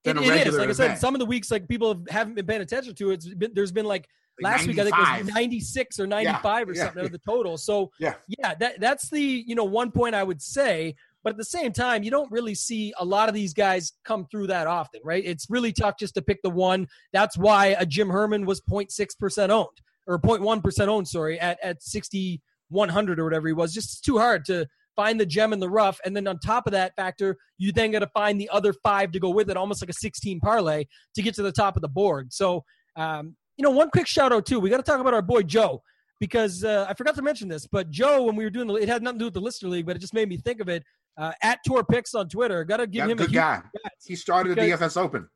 [0.03, 0.29] It, than a it is.
[0.31, 2.95] regular Like I said, some of the weeks, like people have, haven't been paying attention
[2.95, 3.13] to it.
[3.15, 4.07] It's been, there's been like,
[4.41, 7.17] last week, I think it was 96 or 95 or yeah, something out of the
[7.19, 7.57] total.
[7.57, 8.15] So Yeah.
[8.27, 10.95] yeah, that that's the you know one point I would say.
[11.23, 14.25] But at the same time, you don't really see a lot of these guys come
[14.31, 15.23] through that often, right?
[15.25, 16.87] It's really tough just to pick the one.
[17.11, 19.67] That's why a Jim Herman was 0.6 percent owned
[20.05, 21.07] or 0.1 percent owned.
[21.07, 23.73] Sorry, at at 6100 or whatever he was.
[23.73, 26.71] Just too hard to find the gem in the rough, and then on top of
[26.71, 29.81] that factor, you then got to find the other five to go with it, almost
[29.81, 32.33] like a 16 parlay to get to the top of the board.
[32.33, 32.63] So,
[32.95, 34.59] um, you know, one quick shout out too.
[34.59, 35.81] We got to talk about our boy Joe
[36.19, 38.87] because uh, I forgot to mention this, but Joe, when we were doing the, it
[38.89, 40.69] had nothing to do with the listener league, but it just made me think of
[40.69, 40.83] it.
[41.17, 43.61] Uh, at Tour Picks on Twitter, got to give Yeah, him a good huge guy.
[44.05, 45.27] He started the DFS Open.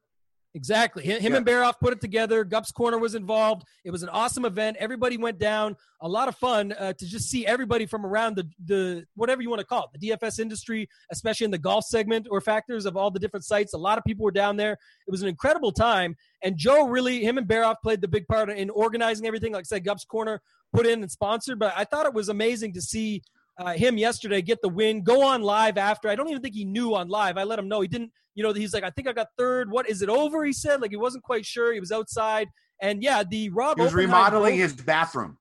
[0.54, 1.04] Exactly.
[1.04, 1.38] Him, him Yeah.
[1.38, 2.44] and Baroff put it together.
[2.44, 3.64] Gups Corner was involved.
[3.86, 4.76] It was an awesome event.
[4.80, 5.78] Everybody went down.
[6.02, 9.50] A lot of fun uh, to just see everybody from around the, the whatever you
[9.50, 12.98] want to call it, the DFS industry, especially in the golf segment or factors of
[12.98, 13.74] all the different sites.
[13.74, 14.74] A lot of people were down there.
[14.74, 16.16] It was an incredible time.
[16.44, 19.54] And Joe really, him and Baroff played the big part in organizing everything.
[19.54, 20.42] Like I said, Gups Corner
[20.74, 21.60] put in and sponsored.
[21.60, 23.22] But I thought it was amazing to see
[23.58, 26.10] uh, him yesterday get the win, go on live after.
[26.10, 27.38] I don't even think he knew on live.
[27.38, 28.12] I let him know he didn't.
[28.36, 29.70] You know, he's like, I think I got third.
[29.72, 30.46] What is it over?
[30.46, 31.74] He said, like he wasn't quite sure.
[31.74, 32.48] He was outside,
[32.82, 33.78] and yeah, the Rob.
[33.78, 35.38] He was remodeling his bathroom.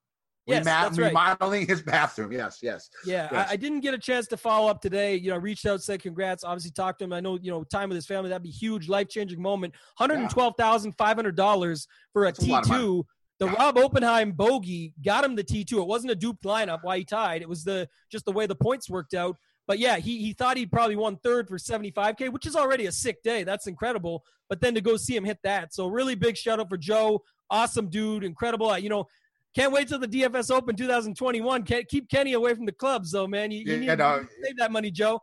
[0.46, 1.06] Yes, Rema- that's right.
[1.08, 2.32] Remodeling his bathroom.
[2.32, 2.88] Yes, yes.
[3.04, 3.48] Yeah, Yes.
[3.48, 5.14] I, I didn't get a chance to follow up today.
[5.14, 6.42] You know, I reached out, said congrats.
[6.42, 7.12] Obviously, talked to him.
[7.12, 9.74] I know, you know, time with his family that'd be huge, life changing moment.
[9.98, 12.82] One hundred and twelve thousand five hundred dollars for a T lot of money.
[12.82, 13.06] two.
[13.38, 13.54] The Yeah.
[13.54, 15.80] Rob Oppenheim bogey got him the T two.
[15.80, 17.42] It wasn't a duped lineup why he tied.
[17.42, 19.36] It was the just the way the points worked out.
[19.70, 22.56] But yeah, he he thought he'd probably won third for seventy five k, which is
[22.56, 23.44] already a sick day.
[23.44, 24.24] That's incredible.
[24.48, 27.22] But then to go see him hit that, so really big shout out for Joe.
[27.50, 28.76] Awesome dude, incredible.
[28.76, 29.06] You know,
[29.54, 31.62] can't wait till the DFS Open 2021.
[31.62, 33.52] Can't keep Kenny away from the clubs, though, man.
[33.52, 34.18] You, you Yeah, need no.
[34.22, 35.20] to save that money, Joe.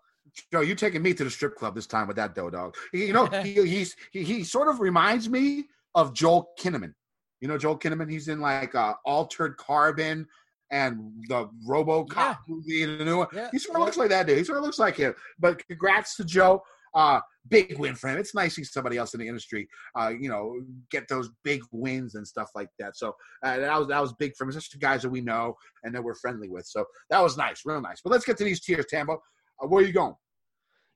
[0.54, 2.74] Joe, you're taking me to the strip club this time with that dough dog.
[2.94, 6.94] You know, he, he's he, he sort of reminds me of Joel Kinnaman.
[7.42, 8.10] You know Joel Kinnaman?
[8.10, 10.26] He's in like uh, Altered Carbon
[10.72, 12.36] and the RoboCop Yeah.
[12.48, 13.28] movie, the new one.
[13.34, 14.38] Yeah, He sort of looks like that dude.
[14.38, 15.14] He sort of looks like him.
[15.40, 16.62] But congrats to Joe.
[16.94, 18.18] Uh, big win for him.
[18.18, 19.68] It's nice seeing somebody else in the industry,
[20.00, 22.98] uh, you know, get those big wins and stuff like that.
[22.98, 24.50] So uh, that was that was big for him.
[24.50, 26.66] Especially guys that we know and that we're friendly with.
[26.66, 28.02] So that was nice, real nice.
[28.04, 29.22] But let's get to these tiers, Tambo.
[29.62, 30.16] Uh, where are you going?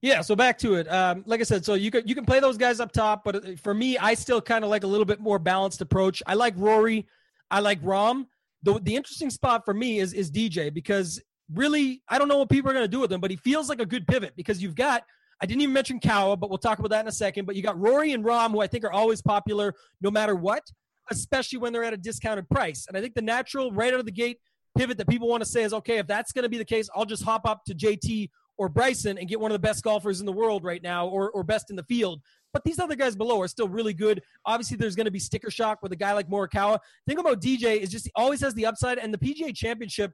[0.01, 0.91] Yeah, so back to it.
[0.91, 3.35] Um, like I said, so you can you can play those guys up top, but
[3.35, 6.23] uh, for me, I still kind of like a little bit more balanced approach.
[6.25, 7.07] I like Rory,
[7.51, 8.25] I like Rahm.
[8.63, 11.21] The the interesting spot for me is is DJ because
[11.53, 13.69] really I don't know what people are going to do with him, but he feels
[13.69, 15.03] like a good pivot because you've got
[15.41, 17.45] I didn't even mention Kawa, but we'll talk about that in a second.
[17.45, 20.63] But you got Rory and Rahm, who I think are always popular no matter what,
[21.09, 22.85] especially when they're at a discounted price.
[22.87, 24.37] And I think the natural right out of the gate
[24.77, 26.89] pivot that people want to say is okay, if that's going to be the case,
[26.95, 30.19] I'll just hop up to JT or Bryson and get one of the best golfers
[30.19, 32.21] in the world right now or, or best in the field.
[32.53, 34.21] But these other guys below are still really good.
[34.45, 36.79] Obviously, there's going to be sticker shock with a guy like Morikawa.
[37.07, 40.11] Think about DJ is just always has the upside, and the PGA Championship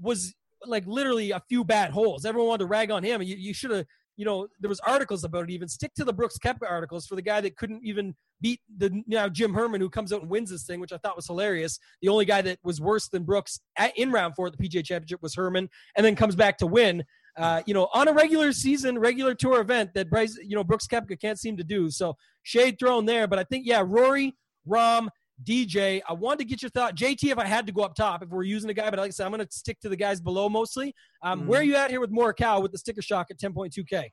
[0.00, 0.34] was
[0.66, 2.24] like literally a few bad holes.
[2.24, 3.22] Everyone wanted to rag on him.
[3.22, 5.50] You, you should have, you know, there was articles about it.
[5.50, 9.02] Even stick to the Brooks Koepka articles for the guy that couldn't even beat the
[9.06, 11.78] now Jim Herman who comes out and wins this thing, which I thought was hilarious.
[12.02, 14.84] The only guy that was worse than Brooks at, in round four at the PGA
[14.84, 17.04] Championship was Herman, and then comes back to win.
[17.36, 20.86] Uh, you know, on a regular season, regular tour event that Bryce, you know, Brooks
[20.86, 21.90] Koepka can't seem to do.
[21.90, 24.36] So shade thrown there, but I think yeah, Rory,
[24.68, 25.08] Rahm,
[25.42, 26.02] DJ.
[26.08, 27.30] I wanted to get your thought, JT.
[27.30, 29.10] If I had to go up top, if we're using a guy, but like I
[29.10, 30.94] said, I'm going to stick to the guys below mostly.
[31.22, 31.46] Um, Mhm.
[31.46, 34.10] Where are you at here with Morikawa with the sticker shock at 10.2k?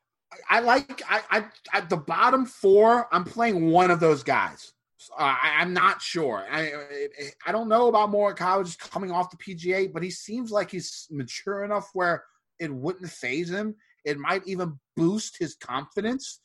[0.49, 3.07] I like I, I at the bottom four.
[3.13, 4.73] I'm playing one of those guys.
[5.17, 6.45] Uh, I, I'm not sure.
[6.51, 7.07] I
[7.45, 11.07] I don't know about Morikawa just coming off the PGA, but he seems like he's
[11.11, 12.23] mature enough where
[12.59, 13.75] it wouldn't phase him.
[14.05, 16.39] It might even boost his confidence.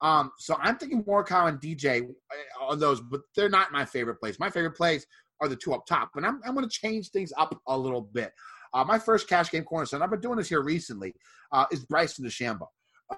[0.00, 2.08] Um, so I'm thinking Morikawa and DJ
[2.60, 4.40] on those, but they're not my favorite plays.
[4.40, 5.06] My favorite plays
[5.40, 8.00] are the two up top, but I'm I'm going to change things up a little
[8.00, 8.32] bit.
[8.74, 11.14] Uh, my first cash game cornerstone, I've been doing this here recently,
[11.52, 12.68] uh, is Bryson DeChambeau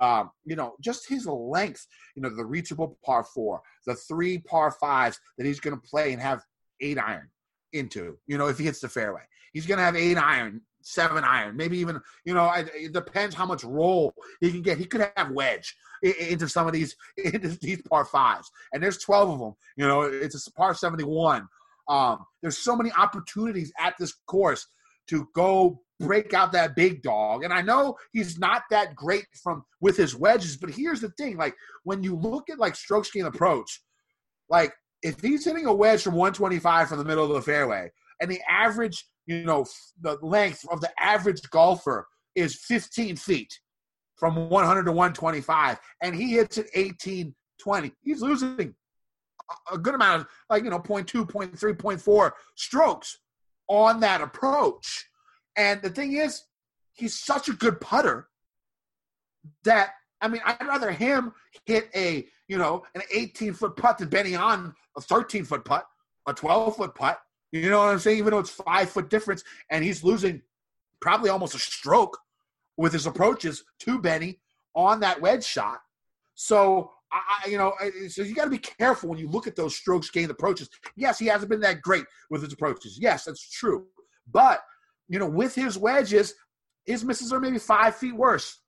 [0.01, 4.71] um, you know, just his length, you know, the reachable par four, the three par
[4.73, 6.43] fives that he's going to play and have
[6.81, 7.29] eight iron
[7.73, 9.23] into, you know, if he hits the fairway.
[9.53, 13.35] He's going to have eight iron seven iron, maybe even you know I- it depends
[13.35, 14.79] how much roll he can get.
[14.79, 19.31] He could have wedge into some of these into these par fives, and there's twelve
[19.31, 19.55] of them.
[19.77, 21.49] You know, it's a par seventy one.
[21.89, 24.67] Um, there's so many opportunities at this course
[25.09, 27.45] to go break out that big dog.
[27.45, 31.37] And I know he's not that great from with his wedges, but here's the thing:
[31.37, 33.81] like when you look at like stroke gain approach,
[34.49, 38.31] like if he's hitting a wedge from 125 from the middle of the fairway, and
[38.31, 39.67] the average, you know,
[40.01, 43.59] the length of the average golfer is 15 feet
[44.17, 48.75] from 100 to 125, and he hits it 18, 20, he's losing
[49.71, 53.19] a- good amount of like you know 0.2 0.3 0.4 strokes
[53.69, 55.07] on that approach.
[55.57, 56.45] And the thing is
[56.95, 58.29] he's such a good putter
[59.65, 61.33] that i mean i'd rather him
[61.67, 65.87] hit a you know an 18 foot putt than benny on a 13 foot putt
[66.27, 67.19] a 12 foot putt
[67.61, 70.43] you know what i'm saying even though it's five foot difference and he's losing
[71.01, 72.19] probably almost a stroke
[72.77, 74.41] with his approaches to benny
[74.75, 75.81] on that wedge shot
[76.35, 77.75] so I, you know,
[78.09, 80.69] so you got to be careful when you look at those strokes gained approaches.
[80.97, 82.99] Yes, he hasn't been that great with his approaches.
[83.01, 83.87] Yes, that's true.
[84.33, 84.65] But
[85.09, 86.35] you know, with his wedges,
[86.87, 88.61] his misses are maybe five feet worse,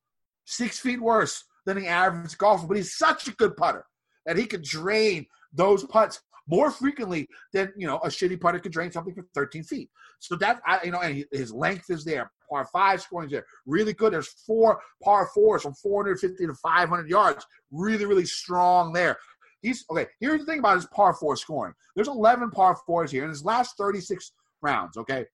[0.44, 2.66] six feet worse than the average golfer.
[2.66, 3.85] But he's such a good putter
[4.27, 8.72] that he could drain those putts more frequently than you know a shitty putter could
[8.72, 9.90] drain something from 13 feet.
[10.18, 12.30] So that I, you know, and his length is there.
[12.50, 14.12] Par five scoring is there, really good.
[14.12, 19.16] There's four par fours from 450 to 500 yards, really, really strong there.
[19.62, 20.06] He's okay.
[20.20, 21.74] Here's the thing about his par four scoring.
[21.94, 24.32] There's 11 par fours here in his last 36
[24.62, 24.96] rounds.
[24.96, 25.24] Okay,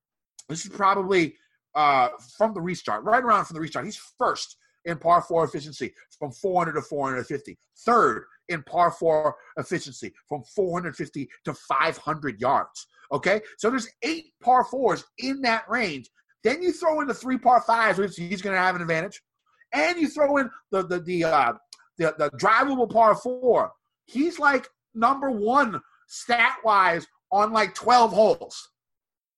[0.49, 1.35] this is probably
[1.75, 3.85] uh, from the restart, right around from the restart.
[3.85, 7.59] He's first in par four efficiency from 400 to 450.
[7.85, 12.87] Third in par four efficiency from 450 to 500 yards.
[13.13, 16.09] Okay, so there's eight par fours in that range.
[16.45, 19.21] Then you throw in the three par fives, which he's going to have an advantage,
[19.73, 21.53] and you throw in the the the uh,
[21.99, 23.73] the, the drivable par four.
[24.07, 28.71] He's like number one stat wise on like 12 holes.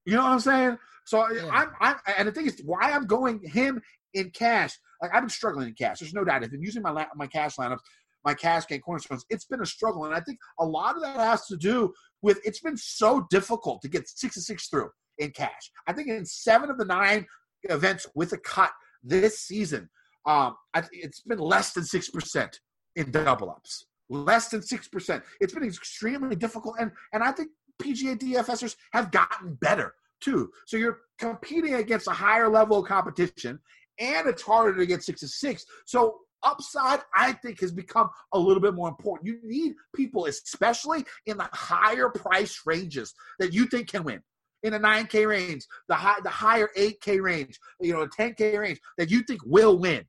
[0.04, 0.78] You know what I'm saying?
[1.06, 1.48] So Yeah.
[1.52, 3.80] I'm, I'm, and the thing is, why I'm going him
[4.14, 4.78] in cash.
[5.02, 6.00] Like I've been struggling in cash.
[6.00, 6.42] There's no doubt.
[6.42, 7.80] I've been using my la- my cash lineups,
[8.24, 9.24] my cash game cornerstones.
[9.30, 12.40] It's been a struggle, and I think a lot of that has to do with
[12.44, 15.70] it's been so difficult to get six to six through in cash.
[15.86, 17.26] I think in seven of the nine
[17.64, 18.70] events with a cut
[19.02, 19.88] this season,
[20.26, 22.58] um, I, it's been less than six percent
[22.96, 23.86] in double ups.
[24.08, 25.22] Less than six percent.
[25.40, 27.50] It's been extremely difficult, and and I think
[27.82, 30.50] PGA DFSers have gotten better too.
[30.66, 33.58] So you're competing against a higher level of competition,
[33.98, 35.64] and it's harder to get six to six.
[35.86, 39.26] So upside, I think, has become a little bit more important.
[39.26, 44.22] You need people, especially in the higher price ranges, that you think can win.
[44.62, 48.80] In the 9K range, the high, the higher 8K range, you know, the 10K range
[48.96, 50.04] that you think will win.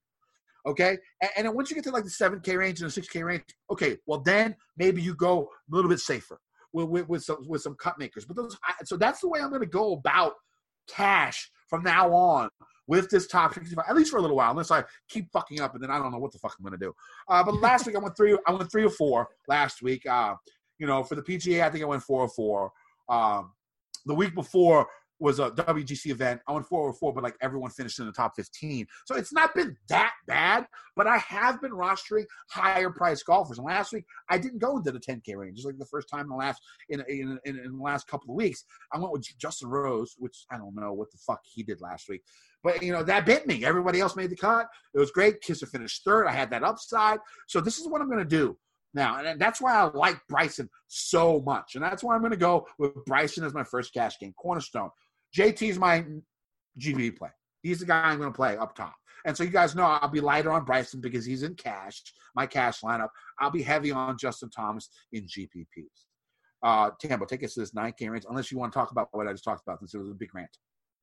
[0.67, 3.24] Okay, and, and then once you get to like the 7K range and the 6K
[3.24, 6.39] range, okay, well then maybe you go a little bit safer
[6.74, 8.26] with with, with some with some cut makers.
[8.26, 10.34] But those, so that's the way I'm going to go about
[10.88, 12.50] cash from now on
[12.88, 15.74] with this top 65, at least for a little while, unless I keep fucking up
[15.74, 16.93] and then I don't know what the fuck I'm to do.
[17.28, 20.06] Uh, but last week I went three, I went three or four last week.
[20.06, 20.36] Uh,
[20.78, 22.71] you know, for the PGA, I think I went four or four.
[23.10, 23.54] Um,
[24.06, 24.88] the week before
[25.19, 26.41] was a WGC event.
[26.48, 28.86] I went four or four, but like everyone finished in the top 15.
[29.06, 33.58] So it's not been that bad, but I have been rostering higher price golfers.
[33.58, 35.58] And last week I didn't go into the 10K range.
[35.58, 38.32] It's like the first time in the last in in, in, in the last couple
[38.32, 38.65] of weeks.
[38.91, 42.10] I went with Justin Rose, which I don't know what the fuck he did last
[42.10, 42.21] week.
[42.65, 43.63] But you know, that bit me.
[43.63, 44.67] Everybody else made the cut.
[44.95, 45.39] It was great.
[45.41, 46.25] Kisner finished third.
[46.25, 47.19] I had that upside.
[47.47, 48.58] So this is what I'm gonna do
[48.95, 49.23] now.
[49.23, 51.75] And that's why I like Bryson so much.
[51.75, 54.89] And that's why I'm gonna go with Bryson as my first cash game cornerstone.
[55.38, 56.06] JT's my
[56.80, 57.30] GPP play.
[57.62, 58.95] He's the guy I'm gonna play up top.
[59.28, 62.01] And so you guys know I'll be lighter on Bryson because he's in cash,
[62.36, 63.10] my cash lineup.
[63.39, 66.06] I'll be heavy on Justin Thomas in GPPs.
[66.63, 69.28] Uh, Tambo, take us to this 9K range, unless you want to talk about what
[69.28, 70.49] I just talked about, since it was a big rant.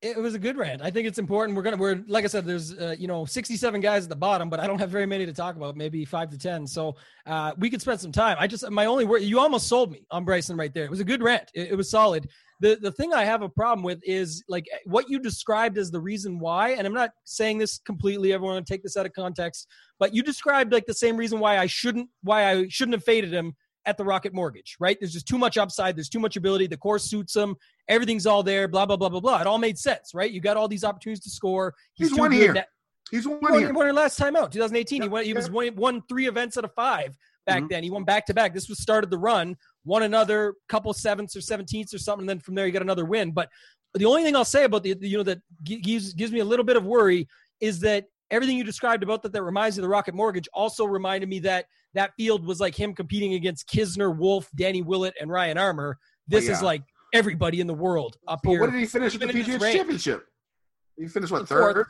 [0.02, 0.82] It was a good rant.
[0.82, 1.56] I think it's important.
[1.56, 4.50] We're gonna we're like I said, there's uh, you know 67 guys at the bottom,
[4.50, 5.76] but I don't have very many to talk about.
[5.76, 6.66] Maybe five to ten.
[6.66, 8.36] So uh, we could spend some time.
[8.40, 9.22] I just my only word.
[9.22, 10.84] You almost sold me on Bryson right there.
[10.84, 11.52] It was a good rant.
[11.54, 12.28] It, it was solid.
[12.58, 16.00] The the thing I have a problem with is like what you described as the
[16.00, 18.32] reason why, and I'm not saying this completely.
[18.32, 19.68] Everyone take this out of context,
[20.00, 23.32] but you described like the same reason why I shouldn't why I shouldn't have faded
[23.32, 23.54] him
[23.84, 24.96] at the Rocket Mortgage, right?
[25.00, 25.96] There's just too much upside.
[25.96, 26.66] There's too much ability.
[26.68, 27.56] The course suits him.
[27.88, 28.68] Everything's all there.
[28.68, 29.40] Blah blah blah blah blah.
[29.40, 30.30] It all made sense, right?
[30.30, 31.74] You got all these opportunities to score.
[31.94, 32.54] He's too won here.
[32.54, 32.68] That-
[33.10, 33.74] He's He one won, he here.
[33.74, 35.02] won it last time out, 2018.
[35.02, 35.24] he Yep, won.
[35.24, 37.14] He was won, won three events out of five
[37.44, 37.68] back Mhm.
[37.68, 37.82] then.
[37.82, 38.54] He won back to back.
[38.54, 39.54] This was started the run.
[39.84, 42.22] Won another couple sevenths or seventeenths or something.
[42.22, 43.32] And then from there, he got another win.
[43.32, 43.50] But
[43.94, 46.64] the only thing I'll say about the you know that gives gives me a little
[46.64, 47.28] bit of worry
[47.60, 50.86] is that everything you described about that that reminds me of the Rocket Mortgage also
[50.86, 55.30] reminded me that that field was like him competing against Kisner, Wolff, Danny Willett, and
[55.30, 55.98] Ryan Armour.
[56.26, 56.82] This Oh, is like
[57.12, 58.60] everybody in the world up But here.
[58.60, 59.72] what did he finish the in this PGA.
[59.72, 60.26] Championship?
[60.98, 61.86] He finished what third,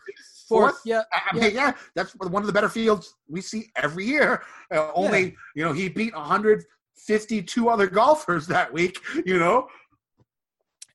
[0.48, 1.72] Fourth, yeah, I mean, yeah.
[1.94, 4.42] that's one of the better fields we see every year.
[4.72, 8.98] Uh, only, you know, he beat 152 other golfers that week.
[9.24, 9.66] You know,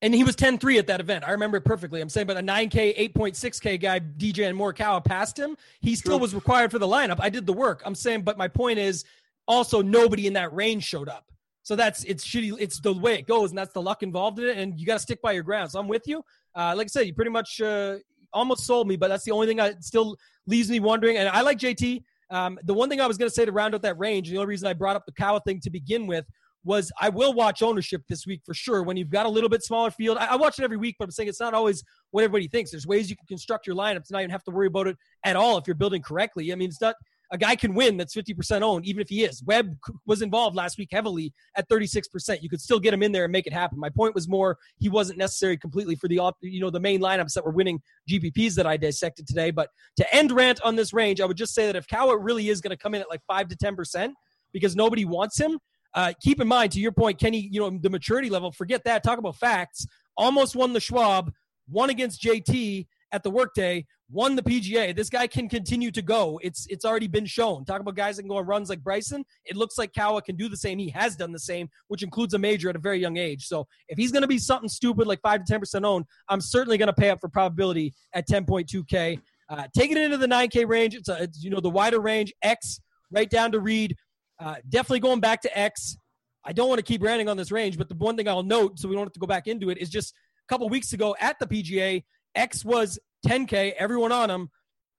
[0.02, 1.24] and he was 10-3 at that event.
[1.28, 2.02] I remember it perfectly.
[2.02, 5.58] I'm saying, but a 9K, 8.6K guy, DJ and Morikawa passed him.
[5.82, 6.22] He still True.
[6.22, 7.18] was required for the lineup.
[7.20, 7.82] I did the work.
[7.86, 9.06] I'm saying, but my point is
[9.48, 11.32] also nobody in that range showed up.
[11.64, 12.56] So that's it's shitty.
[12.60, 14.58] It's the way it goes, and that's the luck involved in it.
[14.58, 15.72] And you got to stick by your ground.
[15.72, 16.24] So I'm with you.
[16.56, 17.98] Uh, like I said, you pretty much uh,
[18.32, 21.18] almost sold me, but that's the only thing that still leaves me wondering.
[21.18, 22.04] And I like JT.
[22.30, 24.38] Um, the one thing I was going to say to round out that range, the
[24.38, 26.26] only reason I brought up the cow thing to begin with
[26.68, 28.84] was I will watch ownership this week for sure.
[28.84, 31.06] When you've got a little bit smaller field, I, I watch it every week, but
[31.06, 32.72] I'm saying it's not always what everybody thinks.
[32.72, 34.98] There's ways you can construct your lineup to not even have to worry about it
[35.24, 36.52] at all if you're building correctly.
[36.52, 36.96] I mean, it's not
[37.32, 39.44] a guy can win that's 50% owned, even if he is.
[39.44, 42.42] Webb was involved last week heavily at 36%.
[42.42, 43.80] You could still get him in there and make it happen.
[43.80, 47.34] My point was more he wasn't necessary completely for the you know the main lineups
[47.34, 49.52] that were winning GPPs that I dissected today.
[49.52, 52.50] But to end rant on this range, I would just say that if Cowa really
[52.50, 54.14] is going to come in at like five to 10%
[54.54, 55.60] because nobody wants him,
[55.98, 58.52] uh, keep in mind to your point, Kenny, you know the maturity level.
[58.52, 59.04] Forget that.
[59.04, 59.88] Talk about facts.
[60.16, 61.32] Almost won the Schwab,
[61.68, 64.96] won against JT at the workday, won the PGA.
[64.96, 66.40] This guy can continue to go.
[66.44, 67.66] It's it's already been shown.
[67.66, 69.26] Talk about guys that can go on runs like Bryson.
[69.46, 70.78] It looks like Kawa can do the same.
[70.78, 73.48] He has done the same, which includes a major at a very young age.
[73.48, 76.42] So if he's going to be something stupid like five to ten percent owned, I'm
[76.42, 79.20] certainly going to pay up for probability at 10.2k.
[79.50, 82.32] Uh, taking it into the 9k range, it's, a, it's you know the wider range.
[82.44, 82.82] X
[83.12, 83.96] right down to Reed.
[84.40, 85.98] Uh, definitely going back to X.
[86.44, 88.80] I don't want to keep ranting on this range, but the one thing I'll note,
[88.80, 91.16] so we don't have to go back into it, is just a couple weeks ago
[91.20, 92.04] at the PGA,
[92.36, 94.50] X was 10K, everyone on him.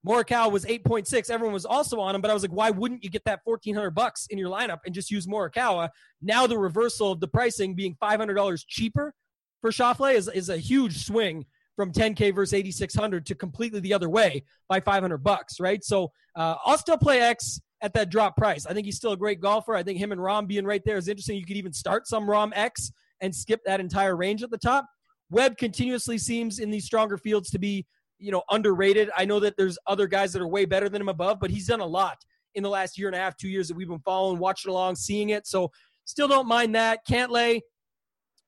[0.06, 2.20] Morikawa was 8.6, everyone was also on him.
[2.20, 4.94] But I was like, why wouldn't you get that 1,400 bucks in your lineup and
[4.94, 5.90] just use Morikawa?
[6.22, 9.14] Now the reversal of the pricing being $500 cheaper
[9.60, 14.08] for Schauffele is, is a huge swing from 10K versus 8,600 to completely the other
[14.08, 15.82] way by 500 bucks, right?
[15.84, 18.66] So uh, I'll still play X at that drop price.
[18.66, 19.74] I think he's still a great golfer.
[19.74, 21.36] I think him and Rahm being right there is interesting.
[21.36, 24.86] You could even start some Rahm X and skip that entire range at the top.
[25.30, 27.86] Webb continuously seems in these stronger fields to be,
[28.18, 29.10] you know, underrated.
[29.16, 31.66] I know that there's other guys that are way better than him above, but he's
[31.66, 32.16] done a lot
[32.54, 34.96] in the last year and a half, two years that we've been following, watching along,
[34.96, 35.46] seeing it.
[35.46, 35.70] So
[36.04, 37.06] still don't mind that.
[37.08, 37.60] Cantlay,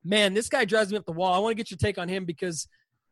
[0.03, 1.35] man, this guy drives me up the wall.
[1.35, 2.67] I want to get your take on him because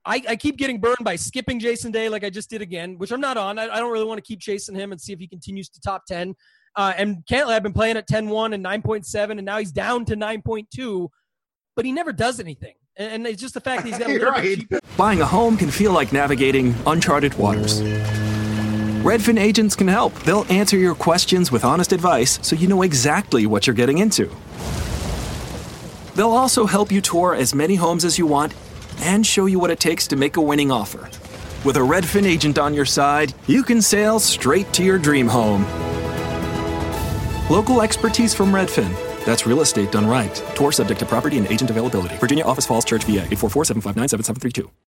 [0.09, 3.11] I, I keep getting burned by skipping Jason Day like I just did again, which
[3.13, 3.59] I'm not on.
[3.59, 5.81] I, I don't really want to keep chasing him and see if he continues to
[5.83, 6.35] top 10.
[6.77, 10.17] Uh, and Cantlay, I've been playing at 10-1 and 9.7, and now he's down to
[10.17, 11.09] 9.2,
[11.77, 12.73] but he never does anything.
[12.97, 14.67] And, and it's just the fact that he's got a little Right.
[14.67, 14.83] bit.
[14.97, 17.83] Buying a home can feel like navigating uncharted waters.
[19.03, 20.15] Redfin agents can help.
[20.21, 24.35] They'll answer your questions with honest advice so you know exactly what you're getting into.
[26.15, 28.55] They'll also help you tour as many homes as you want
[29.03, 31.09] and show you what it takes to make a winning offer.
[31.65, 35.65] With a Redfin agent on your side, you can sail straight to your dream home.
[37.51, 38.95] Local expertise from Redfin.
[39.25, 40.35] That's real estate done right.
[40.55, 42.17] Tour subject to property and agent availability.
[42.17, 44.88] Virginia Office Falls Church, VA 844 759 7732.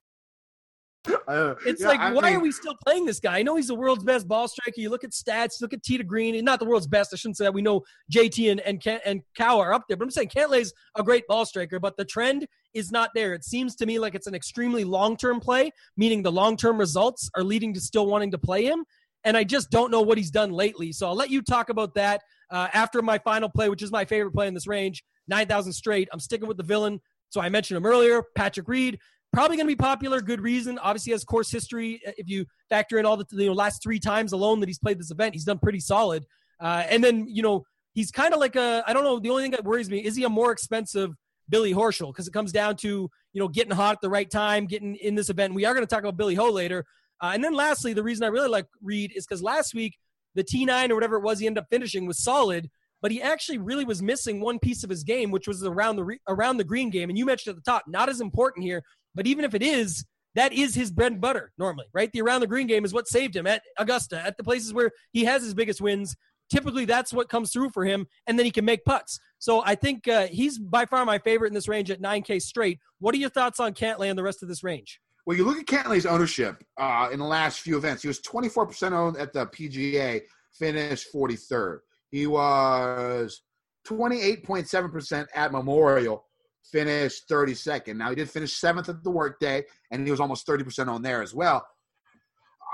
[1.27, 3.39] Uh, It's yeah, like, I why mean, are we still playing this guy?
[3.39, 4.79] I know he's the world's best ball striker.
[4.79, 7.13] You look at stats, look at tee to green, and not the world's best.
[7.13, 7.53] I shouldn't say that.
[7.53, 7.81] We know
[8.11, 11.25] JT and and Ken, and Cow are up there, but I'm saying Cantlay's a great
[11.27, 13.33] ball striker, but the trend is not there.
[13.33, 16.77] It seems to me like it's an extremely long term play, meaning the long term
[16.77, 18.85] results are leading to still wanting to play him.
[19.23, 20.91] And I just don't know what he's done lately.
[20.91, 24.03] So I'll let you talk about that uh, after my final play, which is my
[24.05, 26.09] favorite play in this range, 9,000 straight.
[26.11, 26.99] I'm sticking with the villain.
[27.29, 28.99] So I mentioned him earlier, Patrick Reed.
[29.33, 30.21] Probably going to be popular.
[30.21, 30.77] Good reason.
[30.79, 32.01] Obviously, has course history.
[32.03, 34.99] If you factor in all the you know, last three times alone that he's played
[34.99, 36.25] this event, he's done pretty solid.
[36.59, 37.63] Uh, and then you know
[37.93, 39.19] he's kind of like a I don't know.
[39.19, 41.11] The only thing that worries me is he a more expensive
[41.49, 44.65] Billy Horschel because it comes down to you know getting hot at the right time,
[44.65, 45.53] getting in this event.
[45.53, 46.85] We are going to talk about Billy Ho later.
[47.21, 49.97] Uh, and then lastly, the reason I really like Reed is because last week
[50.33, 52.69] the T9 or whatever it was he ended up finishing was solid,
[53.01, 56.03] but he actually really was missing one piece of his game, which was around the
[56.03, 57.09] re- around the green game.
[57.09, 58.83] And you mentioned at the top, not as important here,
[59.15, 60.05] but even if it is,
[60.35, 62.11] that is his bread and butter normally, right?
[62.11, 64.91] The around the green game is what saved him at Augusta, at the places where
[65.11, 66.15] he has his biggest wins.
[66.49, 69.19] typically that's what comes through for him, and then he can make putts.
[69.39, 72.79] So I think uh, he's by far my favorite in this range at 9K straight.
[72.99, 74.99] What are your thoughts on Cantlay and the rest of this range?
[75.25, 78.01] Well, you look at Cantlay's ownership uh, in the last few events.
[78.01, 80.21] He was 24% owned at the PGA,
[80.57, 81.79] finished 43rd.
[82.09, 83.43] He was
[83.87, 86.25] 28.7% at Memorial,
[86.71, 87.95] finished 32nd.
[87.95, 91.21] Now, he did finish seventh at the workday, and he was almost 30% on there
[91.21, 91.65] as well.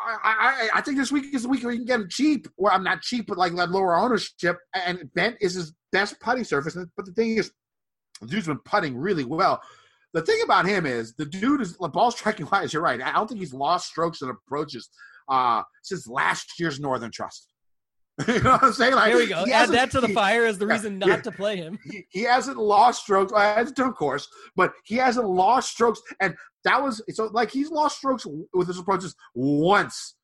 [0.07, 2.47] I, I, I think this week is the week where you can get him cheap.
[2.57, 4.57] Well, I'm not cheap, but like lower ownership.
[4.73, 6.77] And Bent is his best putting surface.
[6.95, 7.51] But the thing is,
[8.21, 9.61] the dude's been putting really well.
[10.13, 12.73] The thing about him is the dude is the ball striking wise.
[12.73, 13.01] You're right.
[13.01, 14.89] I don't think he's lost strokes and approaches
[15.29, 17.47] uh, since last year's Northern Trust.
[18.27, 18.95] you know what I'm saying?
[18.95, 19.45] Like, Here we go.
[19.51, 21.21] Add that to the fire as the yeah, reason not yeah.
[21.21, 21.77] to play him.
[21.83, 23.31] he, he hasn't lost strokes.
[23.31, 27.51] Uh, it's a dumb course, but he hasn't lost strokes, and that was so like
[27.51, 30.15] he's lost strokes with his approaches once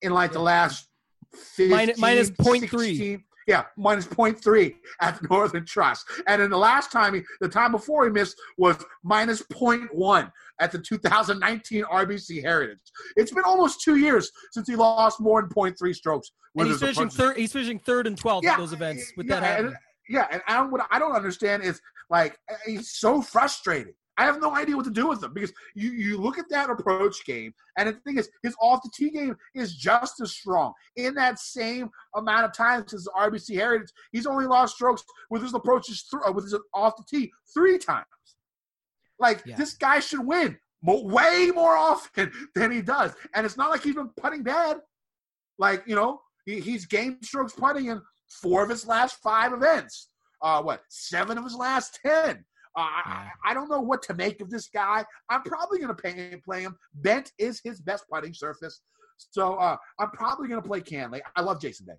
[0.00, 0.88] in like the last
[1.34, 2.68] 15, Minus- minus 0.3.
[2.68, 7.48] 16 Yeah, minus 0.3 at the Northern Trust, and then the last time he, the
[7.48, 10.30] time before he missed was minus 0.1
[10.60, 12.78] at the 2019 RBC Heritage.
[13.16, 16.30] It's been almost two years since he lost more than 0.3 strokes.
[16.56, 17.36] And he's finishing third.
[17.36, 19.66] He's finishing third and twelfth at those events with yeah, that happening.
[19.72, 19.76] And,
[20.08, 21.80] yeah, and I don't, what I don't understand is
[22.10, 23.94] like he's so frustrating.
[24.18, 26.68] I have no idea what to do with him because you, you look at that
[26.70, 30.72] approach game, and the thing is, his off the tee game is just as strong.
[30.96, 35.42] In that same amount of time since the RBC Heritage, he's only lost strokes with
[35.42, 38.04] his approaches th- uh, with his off the tee three times.
[39.20, 39.56] Like Yeah.
[39.56, 43.94] this guy should win way more often than he does, and it's not like he's
[43.94, 44.78] been putting bad.
[45.58, 48.02] Like you know, he, he's gained strokes putting in
[48.42, 50.08] four of his last five events.
[50.42, 52.44] Uh, what seven of his last ten?
[52.76, 55.04] Uh, I, I don't know what to make of this guy.
[55.28, 56.76] I'm probably going to pay play him.
[56.94, 58.80] Bent is his best putting surface,
[59.18, 61.20] so uh, I'm probably going to play Cantlay.
[61.36, 61.98] I love Jason Day.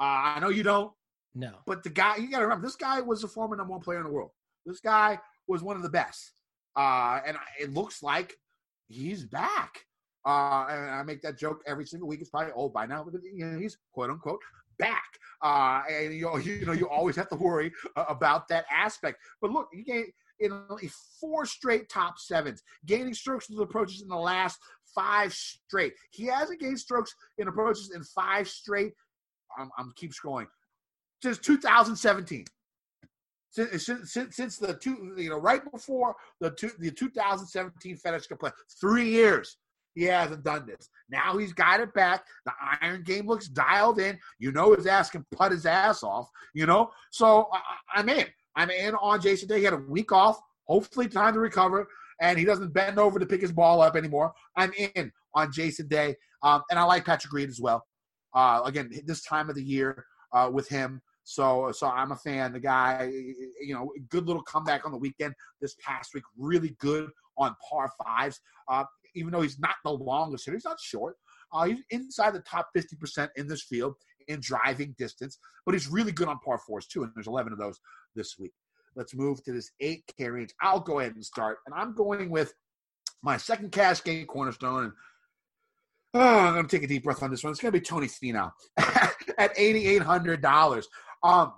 [0.00, 0.02] Uh,
[0.36, 0.92] I know you don't,
[1.34, 1.52] No.
[1.66, 3.98] but the guy you got to remember this guy was a former number one player
[3.98, 4.30] in the world.
[4.66, 5.18] This guy
[5.48, 6.32] was one of the best,
[6.76, 8.34] uh, and it looks like
[8.88, 9.78] he's back.
[10.24, 12.20] Uh, and I make that joke every single week.
[12.20, 14.40] It's probably old by now, but you know he's quote unquote
[14.78, 15.04] back.
[15.42, 19.18] Uh, and you you know you always have to worry uh, about that aspect.
[19.40, 24.08] But look, he gained in only four straight top sevens, gaining strokes with approaches in
[24.08, 24.58] the last
[24.94, 25.94] five straight.
[26.10, 28.92] He hasn't gained strokes in approaches in five straight.
[29.58, 30.46] I'm, I'm keep scrolling
[31.22, 32.44] since 2017.
[33.50, 38.28] Since, since, since, since the two, you know, right before the two, the 2017 FedEx
[38.28, 38.50] Cup play,
[38.80, 39.58] three years
[39.94, 40.88] he hasn't done this.
[41.10, 42.24] Now he's got it back.
[42.46, 44.18] The iron game looks dialed in.
[44.38, 46.28] You know his ass can put his ass off.
[46.54, 47.60] You know, so I,
[47.94, 48.26] I'm in.
[48.56, 49.58] I'm in on Jason Day.
[49.58, 50.40] He had a week off.
[50.64, 51.88] Hopefully, time to recover,
[52.20, 54.32] and he doesn't bend over to pick his ball up anymore.
[54.56, 57.84] I'm in on Jason Day, um, and I like Patrick Reed as well.
[58.34, 61.02] Uh, again, this time of the year uh, with him.
[61.24, 62.52] So, so I'm a fan.
[62.52, 63.10] The guy,
[63.60, 66.24] you know, good little comeback on the weekend this past week.
[66.36, 68.40] Really good on par fives.
[68.68, 68.84] Uh,
[69.14, 71.16] even though he's not the longest hitter, he's not short.
[71.52, 73.94] Uh, he's inside the top 50% in this field
[74.28, 77.02] in driving distance, but he's really good on par fours too.
[77.02, 77.78] And there's 11 of those
[78.14, 78.52] this week.
[78.94, 80.50] Let's move to this 8K range.
[80.60, 81.58] I'll go ahead and start.
[81.66, 82.52] And I'm going with
[83.22, 84.84] my second cash game cornerstone.
[84.84, 84.92] And
[86.14, 87.52] oh, I'm going to take a deep breath on this one.
[87.52, 90.84] It's going to be Tony Finau at $8,800.
[91.22, 91.52] Um,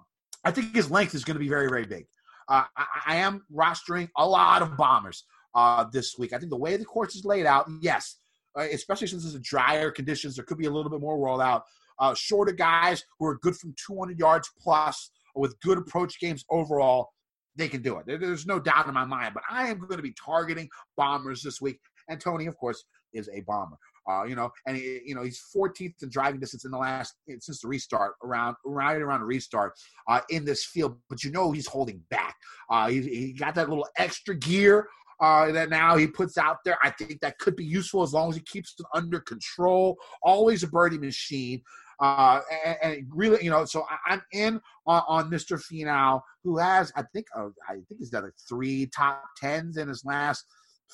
[0.45, 2.07] I think his length is going to be very, very big.
[2.49, 5.25] Uh, I, I am rostering a lot of bombers
[5.55, 6.33] uh, this week.
[6.33, 8.17] I think the way the course is laid out, yes,
[8.59, 11.63] uh, especially since it's a drier conditions, there could be a little bit more rollout.
[11.99, 17.11] Uh, shorter guys who are good from 200 yards plus with good approach games overall,
[17.57, 18.07] they can do it.
[18.07, 19.33] There- There's no doubt in my mind.
[19.35, 21.79] But I am going to be targeting bombers this week,
[22.09, 23.77] and Tony, of course, is a bomber.
[24.11, 27.15] Uh, you know, and he, you know he's 14th in driving distance in the last
[27.39, 29.73] since the restart around right around the restart
[30.09, 30.99] uh, in this field.
[31.09, 32.37] But you know he's holding back.
[32.69, 34.89] Uh, he, he got that little extra gear
[35.21, 36.79] uh, that now he puts out there.
[36.83, 39.97] I think that could be useful as long as he keeps it under control.
[40.23, 41.63] Always a birdie machine.
[42.01, 45.61] Uh, and, and really, you know, so I, I'm in on, on Mr.
[45.61, 49.89] Finau, who has, I think, uh, I think he's got like three top tens in
[49.89, 50.45] his last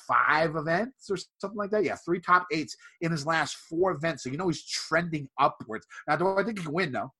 [0.07, 1.83] five events or something like that.
[1.83, 4.23] Yeah, three top eights in his last four events.
[4.23, 5.85] So you know he's trending upwards.
[6.07, 6.91] Now, do I think he can win?
[6.91, 7.11] No,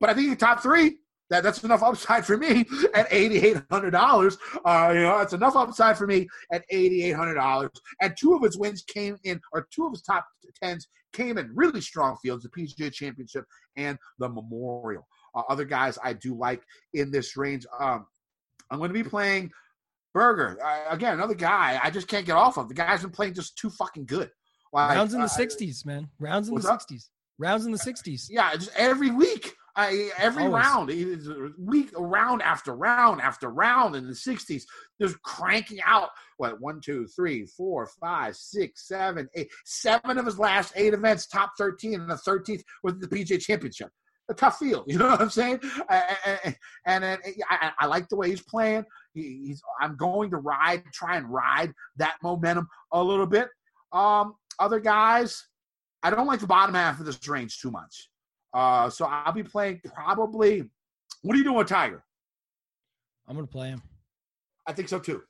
[0.00, 0.98] but I think he can top three.
[1.30, 2.64] That, that's enough upside for me
[2.94, 4.36] at eighty-eight hundred dollars.
[4.64, 7.70] Uh, you know, that's enough upside for me at eighty-eight hundred dollars.
[8.00, 10.26] And two of his wins came in, or two of his top
[10.62, 13.44] tens came in really strong fields: the PGA Championship
[13.76, 15.06] and the Memorial.
[15.34, 16.62] Uh, other guys I do like
[16.94, 17.64] in this range.
[17.78, 18.06] Um,
[18.70, 19.50] I'm going to be playing
[20.12, 21.14] Berger uh, again.
[21.14, 22.68] Another guy I just can't get off of.
[22.68, 24.30] The guy's been playing just too fucking good.
[24.72, 26.08] Like, Rounds in the uh, 60s, man.
[26.18, 26.80] Rounds in the up?
[26.80, 27.08] 60s.
[27.38, 28.26] Rounds in the 60s.
[28.30, 29.54] Yeah, just every week.
[29.80, 30.64] I, every Always.
[30.64, 34.62] round, week round after round after round in the '60s,
[34.98, 40.38] there's cranking out what one, two, three, four, five, six, seven, eight, seven of his
[40.38, 43.90] last eight events, top 13, and the 13th was the PGA Championship.
[44.30, 45.60] A tough field, you know what I'm saying?
[45.88, 46.56] I- I-
[46.86, 48.84] And, I, I like the way he's playing.
[49.14, 53.48] He, he's I'm going to ride, try and ride that momentum a little bit.
[53.92, 55.42] Um, other guys,
[56.02, 58.09] I don't like the bottom half of this range too much.
[58.52, 60.64] Uh, so I'll be playing probably.
[61.22, 62.02] What are you doing with Tiger?
[63.28, 63.82] I'm gonna play him.
[64.66, 65.22] I think so too.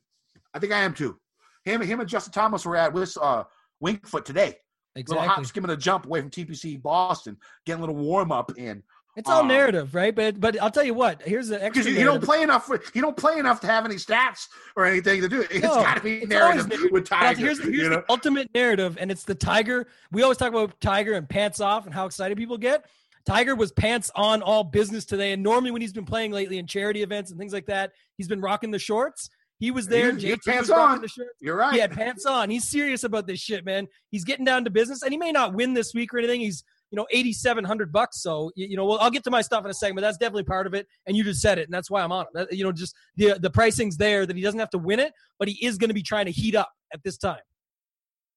[0.55, 1.19] I think I am too.
[1.65, 3.45] Him, him, and Justin Thomas were at with uh,
[3.81, 4.57] Winged Foot today.
[4.97, 5.21] Exactly.
[5.23, 8.83] Little hop, skimming a jump away from TPC Boston, getting a little warm up in.
[9.17, 10.15] It's all Um, narrative, right?
[10.15, 11.21] But but I'll tell you what.
[11.23, 11.83] Here's the extra.
[11.85, 12.67] Because you, don't play enough.
[12.67, 14.47] For, you don't play enough to have any stats
[14.77, 15.43] or anything to do.
[15.43, 15.49] it.
[15.51, 16.91] It's No, got to be narrative narrative.
[16.93, 17.39] with Tiger.
[17.39, 17.97] here's here's you know?
[17.97, 19.87] the ultimate narrative, and it's the Tiger.
[20.13, 22.87] We always talk about Tiger and pants off and how excited people get.
[23.27, 26.67] Tiger was pants on all business today, and normally when he's been playing lately in
[26.67, 29.29] charity events and things like that, he's been rocking the shorts.
[29.59, 30.13] He was there.
[30.15, 31.03] He- he had JT pants on.
[31.03, 31.33] The shorts.
[31.41, 31.75] You're right.
[31.75, 32.49] He had pants on.
[32.49, 33.87] He's serious about this shit, man.
[34.11, 36.41] He's getting down to business, and he may not win this week or anything.
[36.41, 38.23] He's you know eighty seven hundred bucks.
[38.23, 40.45] So you, know, well, I'll get to my stuff in a second, but that's definitely
[40.45, 40.87] part of it.
[41.07, 42.51] And you just said it, and that's why I'm on it.
[42.53, 45.47] You know, just the the pricing's there that he doesn't have to win it, but
[45.47, 47.39] he is going to be trying to heat up at this time.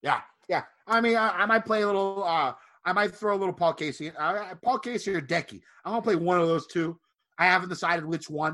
[0.02, 0.20] Yeah,
[0.50, 0.64] yeah.
[0.86, 2.24] I mean, I, I might play a little.
[2.26, 2.54] uh
[2.86, 4.12] I might throw a little Paul Casey.
[4.12, 5.62] Uh, Paul Casey or Decky.
[5.86, 7.00] I'm gonna play one of those two.
[7.40, 8.54] I haven't decided which one.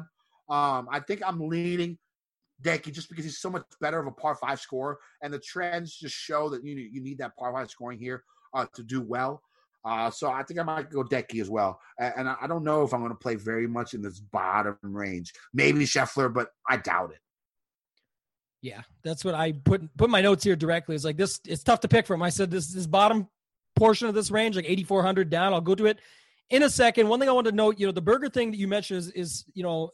[0.49, 1.97] Um, I think I'm leaning
[2.61, 5.95] Decky just because he's so much better of a par five scorer, and the trends
[5.95, 8.23] just show that you you need that par five scoring here
[8.53, 9.41] uh, to do well.
[9.85, 11.79] Uh, so I think I might go Decky as well.
[11.97, 14.77] And I I don't know if I'm going to play very much in this bottom
[14.83, 15.33] range.
[15.53, 17.19] Maybe Scheffler, but I doubt it.
[18.61, 20.95] Yeah, that's what I put put my notes here directly.
[20.95, 21.39] It's like this.
[21.45, 22.21] It's tough to pick from.
[22.21, 23.29] I said this this bottom
[23.79, 25.53] portion of this range, like 8,400 down.
[25.53, 25.99] I'll go to it
[26.49, 27.07] in a second.
[27.07, 29.11] One thing I wanted to note, you know, the Berger thing that you mentioned is
[29.11, 29.91] is you know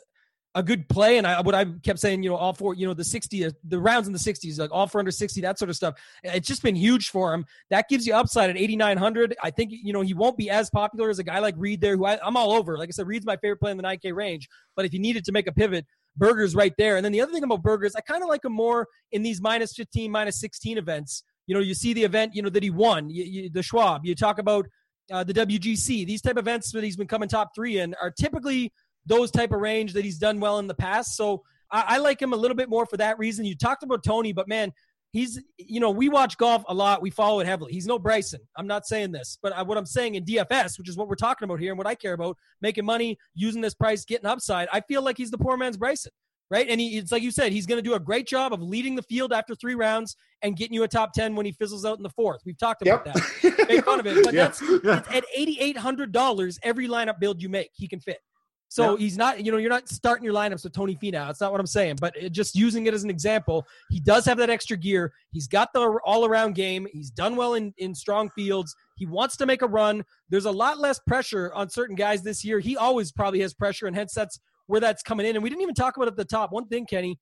[0.56, 2.94] a good play, and I what I kept saying, you know, all four, you know,
[2.94, 5.76] the 60, the rounds in the 60s, like all for under 60, that sort of
[5.76, 5.96] stuff.
[6.24, 7.46] It's just been huge for him.
[7.70, 9.36] That gives you upside at 8,900.
[9.44, 11.98] I think you know he won't be as popular as a guy like Reed there,
[11.98, 12.78] who I, I'm all over.
[12.78, 14.48] Like I said, Reed's my favorite play in the 9K range.
[14.76, 15.86] But if you needed to make a pivot,
[16.18, 16.96] Berger's right there.
[16.96, 19.42] And then the other thing about Berger's, I kind of like him more in these
[19.42, 21.24] minus 15, minus 16 events.
[21.48, 24.06] You know, you see the event, you know, that he won, you, you, the Schwab.
[24.06, 24.68] You talk about
[25.12, 26.06] uh, the WGC.
[26.06, 28.74] These type of events that he's been coming top three in are typically
[29.06, 31.16] those type of range that he's done well in the past.
[31.16, 33.46] So I, I like him a little bit more for that reason.
[33.46, 34.72] You talked about Tony, but man,
[35.12, 37.02] he's you know we watch golf a lot.
[37.02, 37.72] We follow it heavily.
[37.72, 38.42] He's no Bryson.
[38.58, 41.16] I'm not saying this, but I, what I'm saying in DFS, which is what we're
[41.16, 44.68] talking about here, and what I care about, making money, using this price, getting upside.
[44.74, 46.12] I feel like he's the poor man's Bryson
[46.52, 46.68] right?
[46.70, 48.96] And he, it's like you said, he's going to do a great job of leading
[48.96, 51.98] the field after three rounds and getting you a top 10 when he fizzles out
[51.98, 52.42] in the fourth.
[52.46, 53.66] We've talked about that.
[53.68, 54.24] Make fun of it.
[54.24, 54.62] But Yeah, that's
[55.10, 58.20] at $8,800, every lineup build you make, he can fit.
[58.68, 58.98] So Yeah.
[58.98, 61.28] he's not, you know, you're not starting your lineups with Tony Finau.
[61.28, 61.98] That's not what I'm saying.
[62.02, 65.14] But it, just using it as an example, he does have that extra gear.
[65.32, 66.88] He's got the all around game.
[66.92, 68.76] He's done well in, in strong fields.
[68.98, 70.04] He wants to make a run.
[70.30, 72.60] There's a lot less pressure on certain guys this year.
[72.60, 75.36] He always probably has pressure and headsets where that's coming in.
[75.36, 76.52] And we didn't even talk about at the top.
[76.52, 77.20] One thing, Kenny,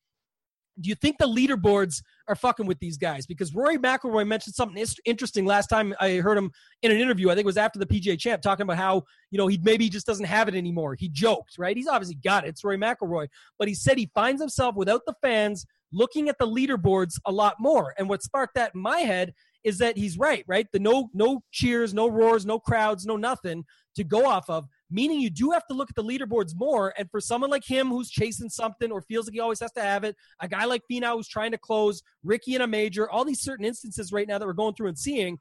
[0.79, 3.25] do you think the leaderboards are fucking with these guys?
[3.25, 7.29] Because Rory McIlroy mentioned something interesting last time I heard him in an interview.
[7.29, 9.89] I think it was after the PGA Champ talking about how you know he maybe
[9.89, 10.95] just doesn't have it anymore.
[10.95, 11.77] He joked, right?
[11.77, 12.49] He's obviously got it.
[12.49, 13.27] It's Rory McIlroy,
[13.59, 17.55] but he said he finds himself without the fans looking at the leaderboards a lot
[17.59, 17.93] more.
[17.97, 19.33] And what sparked that in my head
[19.63, 20.67] is that he's right, right?
[20.73, 23.63] The no no cheers, no roars, no crowds, no nothing
[23.95, 24.67] to go off of.
[24.93, 26.93] Meaning you do have to look at the leaderboards more.
[26.99, 29.81] And for someone like him who's chasing something or feels like he always has to
[29.81, 33.25] have it, a guy like Finau who's trying to close, Rickie in a major, all
[33.25, 35.39] these certain instances right now that we're going through and seeing,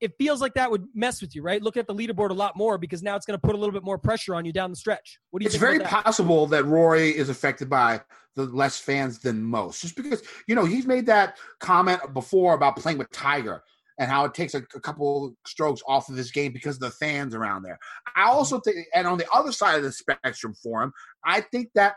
[0.00, 1.60] it feels like that would mess with you, right?
[1.60, 3.72] Look at the leaderboard a lot more because now it's going to put a little
[3.72, 5.18] bit more pressure on you down the stretch.
[5.30, 5.88] What do you it's very that?
[5.88, 8.02] possible that Rory is affected by
[8.36, 12.76] the less fans than most, just because you know he's made that comment before about
[12.76, 13.62] playing with Tiger
[14.02, 16.90] and how it takes a, a couple strokes off of this game because of the
[16.90, 17.78] fans around there.
[18.16, 18.30] I mm-hmm.
[18.30, 20.92] also think, and on the other side of the spectrum for him,
[21.24, 21.94] I think that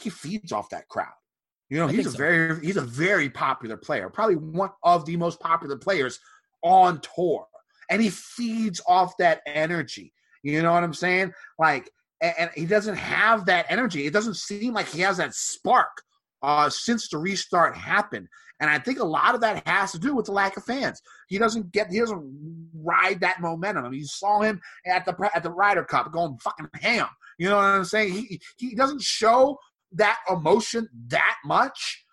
[0.00, 1.08] he feeds off that crowd.
[1.68, 2.16] You know, I he's a so.
[2.16, 6.20] very he's a very popular player, probably one of the most popular players
[6.62, 7.44] on tour,
[7.90, 10.12] and he feeds off that energy.
[10.44, 11.32] You know what I'm saying?
[11.58, 14.06] Like, and, and he doesn't have that energy.
[14.06, 16.02] It doesn't seem like he has that spark
[16.42, 18.28] uh, since the restart happened.
[18.60, 21.00] And I think a lot of that has to do with the lack of fans.
[21.28, 23.84] He doesn't get, he doesn't ride that momentum.
[23.84, 27.08] I mean, you saw him at the at the Ryder Cup going fucking ham.
[27.38, 28.12] You know what I'm saying?
[28.12, 29.58] He he doesn't show
[29.92, 32.04] that emotion that much,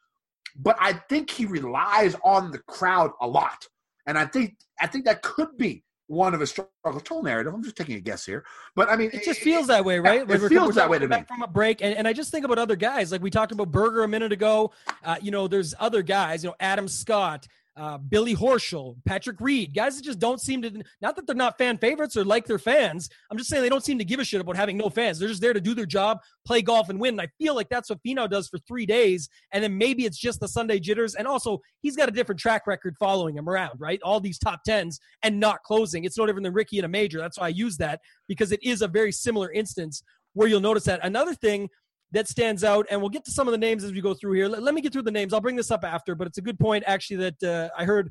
[0.57, 3.65] but I think he relies on the crowd a lot.
[4.05, 7.53] And I think I think that could be one of a struggle toll narrative.
[7.53, 8.43] I'm just taking a guess here,
[8.75, 10.21] but I mean, It just feels that way, right?
[10.21, 11.25] it Like, we're- feels we're that way to back me.
[11.35, 13.11] From a break, and, and I just think about other guys.
[13.11, 14.71] Like we talked about Berger a minute ago.
[15.03, 16.43] Uh, you know, there's other guys.
[16.43, 20.83] You know, Adam Scott, uh, Billy Horschel, Patrick Reed, guys that just don't seem to.
[21.01, 23.09] Not that they're not fan favorites or like their fans.
[23.31, 25.17] I'm just saying they don't seem to give a shit about having no fans.
[25.17, 27.15] They're just there to do their job, play golf, and win.
[27.15, 30.19] And I feel like that's what Finau does for three days, and then maybe it's
[30.19, 31.15] just the Sunday jitters.
[31.15, 33.99] And also, he's got a different track record following him around, right?
[34.03, 36.03] All these top tens and not closing.
[36.03, 37.19] It's no different than Rickie in a major.
[37.19, 40.03] That's why I use that because it is a very similar instance
[40.33, 40.99] where you'll notice that.
[41.03, 41.69] Another thing
[42.13, 44.33] that stands out, and we'll get to some of the names as we go through
[44.33, 44.47] here.
[44.47, 45.33] Let, let me get through the names.
[45.33, 48.09] I'll bring this up after, but it's a good point actually that uh, I heard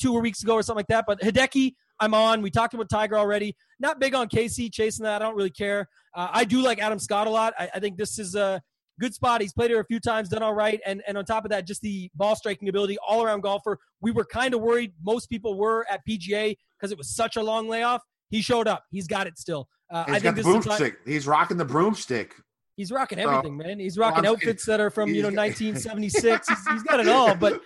[0.00, 1.04] two weeks ago or something like that.
[1.06, 2.42] But Hideki, I'm on.
[2.42, 3.56] We talked about Tiger already.
[3.78, 5.20] Not big on Casey chasing that.
[5.20, 5.88] I don't really care.
[6.14, 7.54] Uh, I do like Adam Scott a lot.
[7.58, 8.60] I, I think this is a
[9.00, 9.40] good spot.
[9.40, 11.66] He's played here a few times, done all right, and and on top of that,
[11.66, 13.78] just the ball striking ability, all around golfer.
[14.00, 14.92] We were kind of worried.
[15.02, 18.02] Most people were at PGA because it was such a long layoff.
[18.28, 18.84] He showed up.
[18.90, 19.68] He's got it still.
[19.90, 20.96] Uh, He's I got think this is a time- broomstick.
[21.04, 22.34] He's rocking the broomstick.
[22.76, 23.78] He's rocking everything, man.
[23.78, 26.48] He's rocking outfits that are from you know 1976.
[26.48, 27.34] he's, he's got it all.
[27.34, 27.60] But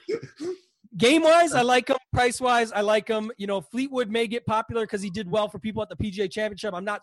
[0.97, 1.97] game wise, I like him.
[2.13, 3.31] Price wise, I like him.
[3.37, 6.31] You know, Fleetwood may get popular because he did well for people at the PGA
[6.31, 6.75] Championship.
[6.75, 7.03] I'm not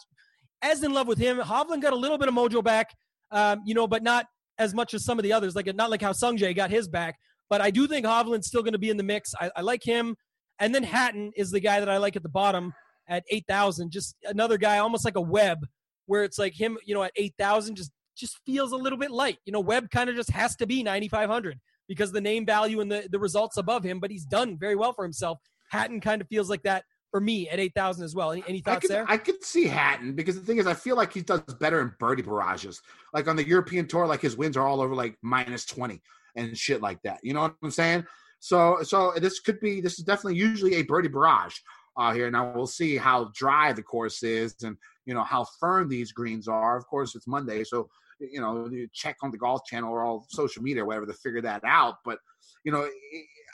[0.62, 1.38] as in love with him.
[1.38, 2.90] Hovland got a little bit of mojo back,
[3.32, 4.26] um, you know, but not
[4.58, 5.56] as much as some of the others.
[5.56, 7.16] Like not like how Sungjae got his back.
[7.50, 9.34] But I do think Hovland's still going to be in the mix.
[9.40, 10.16] I, I like him.
[10.60, 12.74] And then Hatton is the guy that I like at the bottom
[13.10, 13.92] at 8,000.
[13.92, 15.66] Just another guy, almost like a Webb,
[16.06, 19.38] where it's like him, you know, at 8,000 just just feels a little bit light.
[19.46, 22.92] You know, Webb kind of just has to be 9,500 because the name value and
[22.92, 25.40] the, the results above him, but he's done very well for himself.
[25.70, 28.32] Hatton kind of feels like that for me at 8,000 as well.
[28.32, 29.06] Any, any I thoughts could, there?
[29.08, 31.94] I could see Hatton because the thing is, I feel like he does better in
[32.00, 32.82] birdie barrages.
[33.14, 36.02] Like on the European tour, like his wins are all over like minus twenty
[36.36, 37.20] and shit like that.
[37.24, 38.06] You know what I'm saying?
[38.40, 39.82] So, so this could be.
[39.82, 41.58] This is definitely usually a birdie barrage
[41.98, 42.32] uh, here.
[42.32, 46.48] Now we'll see how dry the course is and you know how firm these greens
[46.48, 46.78] are.
[46.78, 47.90] Of course, it's Monday, so
[48.20, 51.14] you know you check on the Golf Channel or all social media or whatever to
[51.14, 51.96] figure that out.
[52.06, 52.20] But
[52.64, 52.88] you know,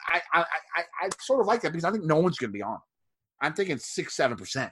[0.08, 2.58] I I I, I sort of like that because I think no one's going to
[2.58, 2.80] be on.
[3.42, 4.72] I'm thinking six seven percent.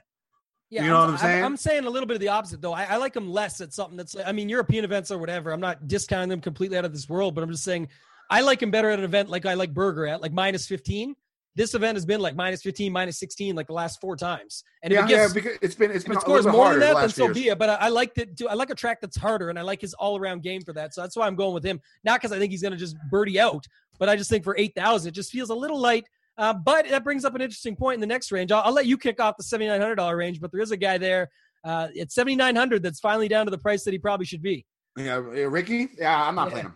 [0.68, 1.44] Yeah, You know what I'm saying?
[1.44, 2.72] I'm, saying a little bit of the opposite, though.
[2.72, 4.16] I, I like them less at something that's.
[4.16, 5.52] I mean, European events or whatever.
[5.52, 7.88] I'm not discounting them completely out of this world, but I'm just saying
[8.30, 11.14] I like him better at an event like I like Berger at, like minus 15.
[11.56, 14.62] This event has been like minus 15, minus 16, like the last four times.
[14.82, 16.94] And yeah, it gets, yeah, because it's been it's been it scores more than that,
[16.94, 17.58] then so be it.
[17.58, 18.28] But I, I like that.
[18.48, 20.92] I like a track that's harder, and I like his all-around game for that.
[20.92, 21.80] So that's why I'm going with him.
[22.04, 23.66] Not because I think he's going to just birdie out,
[23.98, 26.04] but I just think for eight thousand, it just feels a little light.
[26.36, 28.52] Uh, but that brings up an interesting point in the next range.
[28.52, 30.72] I'll, I'll let you kick off the seventy nine hundred dollar range, but there is
[30.72, 31.30] a guy there
[31.64, 34.42] uh, at seventy nine hundred that's finally down to the price that he probably should
[34.42, 34.66] be.
[34.98, 35.88] Yeah, uh, Rickie.
[35.96, 36.50] Yeah, I'm not Yeah.
[36.50, 36.74] playing him.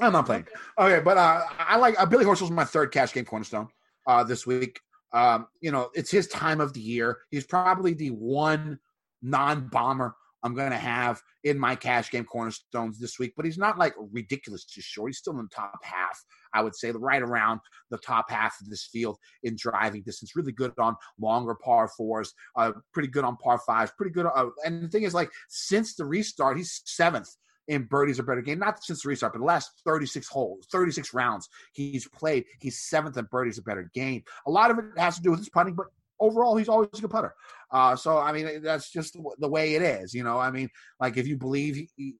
[0.00, 0.46] I'm not playing.
[0.78, 3.68] Okay, but uh, I like uh, Billy Horschel's my third cash game cornerstone
[4.08, 4.80] uh, this week.
[5.12, 7.18] Um, you know, it's his time of the year.
[7.30, 8.78] He's probably the one
[9.22, 13.78] non-bomber I'm going to have in my cash game cornerstones this week, but he's not
[13.78, 15.08] like ridiculously short.
[15.08, 16.22] He's still in the top half,
[16.54, 20.36] I would say, right around the top half of this field in driving distance.
[20.36, 24.26] Really good on longer par fours, uh, pretty good on par fives, pretty good.
[24.26, 27.34] Uh, and the thing is, like, since the restart, he's seventh
[27.68, 28.58] in birdies or better game.
[28.58, 32.44] Not since the restart, but the last 36 holes, 36 rounds he's played.
[32.60, 34.22] He's seventh in birdies or better game.
[34.46, 35.86] A lot of it has to do with his putting, but
[36.18, 37.34] overall, he's always a good putter.
[37.70, 40.14] Uh, so, I mean, that's just the- the way it is.
[40.14, 42.14] You know, I mean, like if you believe he, he,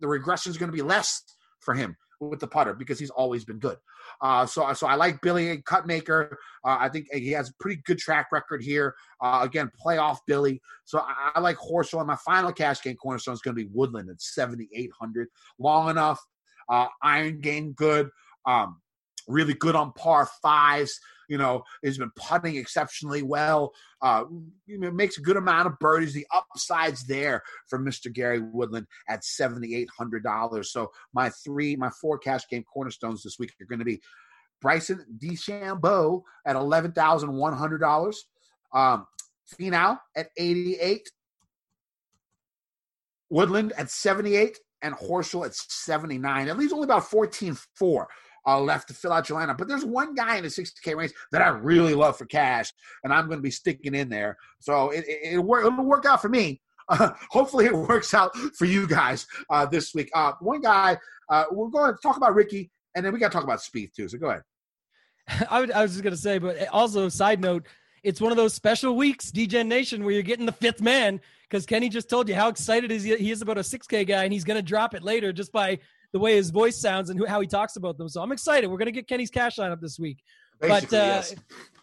[0.00, 1.22] the regression is going to be less
[1.60, 1.96] for him
[2.28, 3.76] with the putter because he's always been good.
[4.20, 6.32] Uh, so, so I like Billy Cutmaker.
[6.64, 8.94] Uh, I think he has a pretty good track record here.
[9.20, 10.60] Uh, again, playoff Billy.
[10.84, 11.98] So I, I like Horschel.
[11.98, 15.28] And my final cash game cornerstone is going to be Woodland at 7,800.
[15.58, 16.20] Long enough.
[16.68, 18.08] Uh, iron game good.
[18.46, 18.80] Um,
[19.28, 20.98] really good on par fives.
[21.28, 23.72] You know, has been putting exceptionally well.
[24.02, 24.24] Uh,
[24.66, 26.12] you know, makes a good amount of birdies.
[26.12, 28.12] The upsides there for Mr.
[28.12, 30.72] Gary Woodland at seventy eight hundred dollars.
[30.72, 34.00] So my three, my four cash game cornerstones this week are going to be
[34.60, 38.26] Bryson DeChambeau at eleven thousand one hundred dollars.
[38.72, 39.06] Um,
[39.58, 41.08] Finau at eighty eight.
[43.30, 46.46] Woodland at 78 and Horschel at 79.
[46.46, 48.08] That leaves only about 14 4
[48.46, 49.58] uh, left to fill out your lineup.
[49.58, 52.72] But there's one guy in the 60K range that I really love for cash,
[53.02, 54.36] and I'm going to be sticking in there.
[54.60, 56.60] So it, it, it'll, work, work out for me.
[56.88, 60.10] Uh, hopefully, it works out for you guys uh, this week.
[60.14, 60.96] Uh, one guy,
[61.50, 64.08] we're going to talk about Rickie, and then we got to talk about Spieth too.
[64.08, 64.42] So go ahead.
[65.50, 67.66] I, would, I was just going to say, but also, side note,
[68.02, 71.66] it's one of those special weeks, Degen Nation, where you're getting the fifth man because
[71.66, 74.56] Kenny just told you how excited he is about a 6K guy, and he's going
[74.56, 75.78] to drop it later just by
[76.14, 78.08] the way his voice sounds and who, how he talks about them.
[78.08, 78.68] So I'm excited.
[78.68, 80.22] We're going to get Kenny's cash line up this week.
[80.60, 81.34] Basically, uh, yes.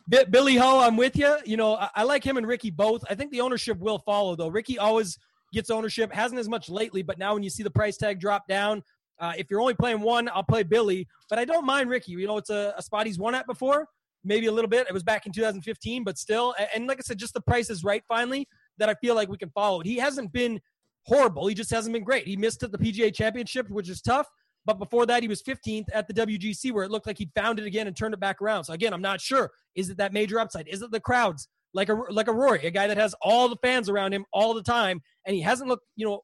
[0.08, 1.36] Bi- Billy Ho, I'm with you.
[1.46, 3.04] You know, I, I like him and Rickie both.
[3.10, 4.48] I think the ownership will follow, though.
[4.48, 5.20] Rickie always
[5.52, 8.48] gets ownership, hasn't as much lately, but now when you see the price tag drop
[8.48, 8.82] down,
[9.20, 11.10] uh, if you're only playing one, I'll play Billy.
[11.30, 12.14] But I don't mind Rickie.
[12.14, 13.86] You know, it's a, a spot he's won at before,
[14.24, 14.88] maybe a little bit.
[14.88, 16.56] It was back in 2015, but still.
[16.58, 19.28] And, and like I said, just the price is right finally that I feel like
[19.28, 19.88] we can follow it.
[19.88, 20.62] He hasn't been
[21.06, 21.48] horrible.
[21.48, 22.28] He just hasn't been great.
[22.28, 24.28] He missed the PGA Championship, which is tough.
[24.66, 27.60] But before that, he was 15th at the WGC, where it looked like he found
[27.60, 28.66] it again and turned it back around.
[28.66, 29.52] So again, I'm not sure.
[29.76, 30.68] Is it that major upside?
[30.68, 31.48] Is it the crowds?
[31.74, 34.54] Like a like a Rory, a guy that has all the fans around him all
[34.54, 36.20] the time, and he hasn't looked, you know,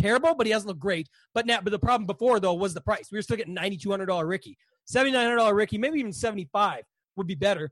[0.00, 1.08] terrible, but he hasn't looked great.
[1.32, 3.08] But now, but the problem before though was the price.
[3.10, 6.00] We were still getting ninety two hundred dollar Rickie, seventy nine hundred dollar Rickie, maybe
[6.00, 6.82] even seventy five
[7.16, 7.70] would be better.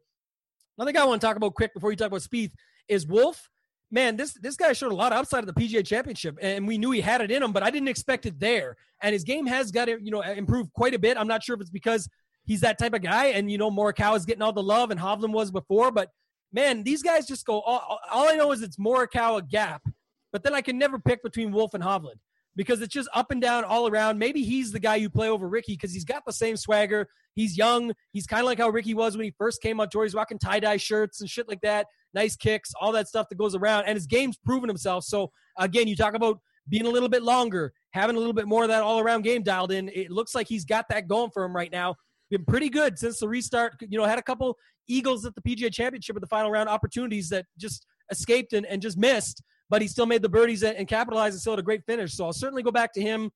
[0.78, 2.52] Another guy I want to talk about quick before you talk about Spieth
[2.88, 3.48] is Wolff.
[3.94, 6.66] Man, this this guy showed a lot outside of upside at the PGA Championship, and
[6.66, 8.76] we knew he had it in him, but I didn't expect it there.
[9.02, 11.18] And his game has got to you know uh, improve quite a bit.
[11.18, 12.08] I'm not sure if it's because
[12.44, 14.98] he's that type of guy, and you know Morikawa is getting all the love, and
[14.98, 15.90] Hovland was before.
[15.90, 16.08] But
[16.54, 17.60] man, these guys just go.
[17.60, 19.82] All, all I know is it's Morikawa gap,
[20.32, 22.18] but then I can never pick between Wolff and Hovland
[22.56, 24.18] because it's just up and down all around.
[24.18, 27.08] Maybe he's the guy you play over Rickie because he's got the same swagger.
[27.34, 27.92] He's young.
[28.12, 30.04] He's kind of like how Rickie was when he first came on tour.
[30.04, 31.86] He's rocking tie dye shirts and shit like that.
[32.14, 33.84] Nice kicks, all that stuff that goes around.
[33.86, 35.04] And his game's proven himself.
[35.04, 36.38] So again, you talk about
[36.68, 39.42] being a little bit longer, having a little bit more of that all around game
[39.42, 39.88] dialed in.
[39.88, 41.94] It looks like he's got that going for him right now.
[42.30, 43.74] Been pretty good since the restart.
[43.80, 44.56] You know, had a couple
[44.88, 48.82] Eagles at the PGA Championship at the final round opportunities that just escaped and, and
[48.82, 49.42] just missed
[49.72, 52.12] but he still made the birdies and capitalized and still had a great finish.
[52.12, 53.30] So I'll certainly go back to him.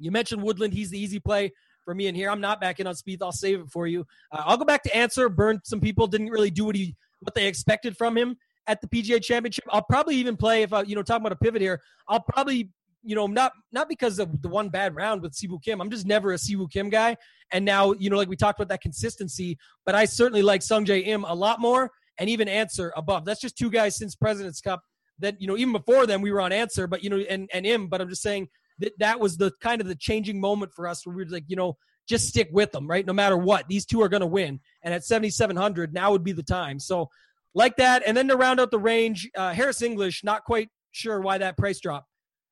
[0.00, 1.52] You mentioned Woodland; he's the easy play
[1.84, 2.30] for me in here.
[2.30, 3.22] I'm not back in on Spieth.
[3.22, 4.04] I'll save it for you.
[4.32, 5.28] Uh, I'll go back to Ancer.
[5.28, 8.36] Burned some people didn't really do what he what they expected from him
[8.66, 9.64] at the PGA Championship.
[9.70, 11.80] I'll probably even play if I you know talking about a pivot here.
[12.08, 12.68] I'll probably
[13.04, 15.80] you know not not because of the one bad round with Siwoo Kim.
[15.80, 17.16] I'm just never a Siwoo Kim guy.
[17.52, 21.06] And now you know like we talked about that consistency, but I certainly like Sungjae
[21.06, 23.24] Im a lot more and even Ancer above.
[23.24, 24.82] That's just two guys since President's Cup
[25.18, 27.66] that you know even before then we were on Ancer but you know and and
[27.66, 28.48] him but i'm just saying
[28.78, 31.44] that that was the kind of the changing moment for us where we were like
[31.48, 31.76] you know
[32.08, 33.06] just stick with them right?
[33.06, 34.60] No matter what these two are going to win.
[34.82, 36.80] And at 7700 now would be the time.
[36.80, 37.08] So
[37.54, 38.02] like that.
[38.04, 41.56] And then to round out the range uh, harris english not quite sure why that
[41.56, 42.06] price drop.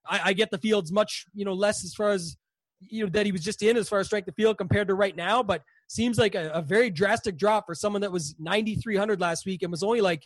[0.07, 2.37] I, I get the field's much you know less as far as
[2.81, 4.95] you know that he was just in as far as strength the field compared to
[4.95, 9.21] right now but seems like a, a very drastic drop for someone that was 9300
[9.21, 10.25] last week and was only like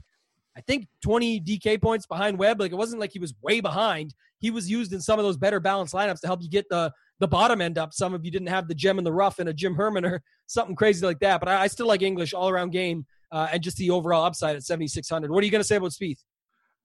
[0.56, 2.60] I think 20 DK points behind Webb.
[2.60, 4.14] Like it wasn't like he was way behind.
[4.38, 6.92] He was used in some of those better balanced lineups to help you get the
[7.18, 7.94] the bottom end up.
[7.94, 10.22] Some of you didn't have the gem in the rough and a Jim Herman or
[10.46, 11.40] something crazy like that.
[11.40, 14.56] But I, I still like English all around game uh, and just the overall upside
[14.56, 15.30] at 7600.
[15.30, 16.18] What are you going to say about Spieth?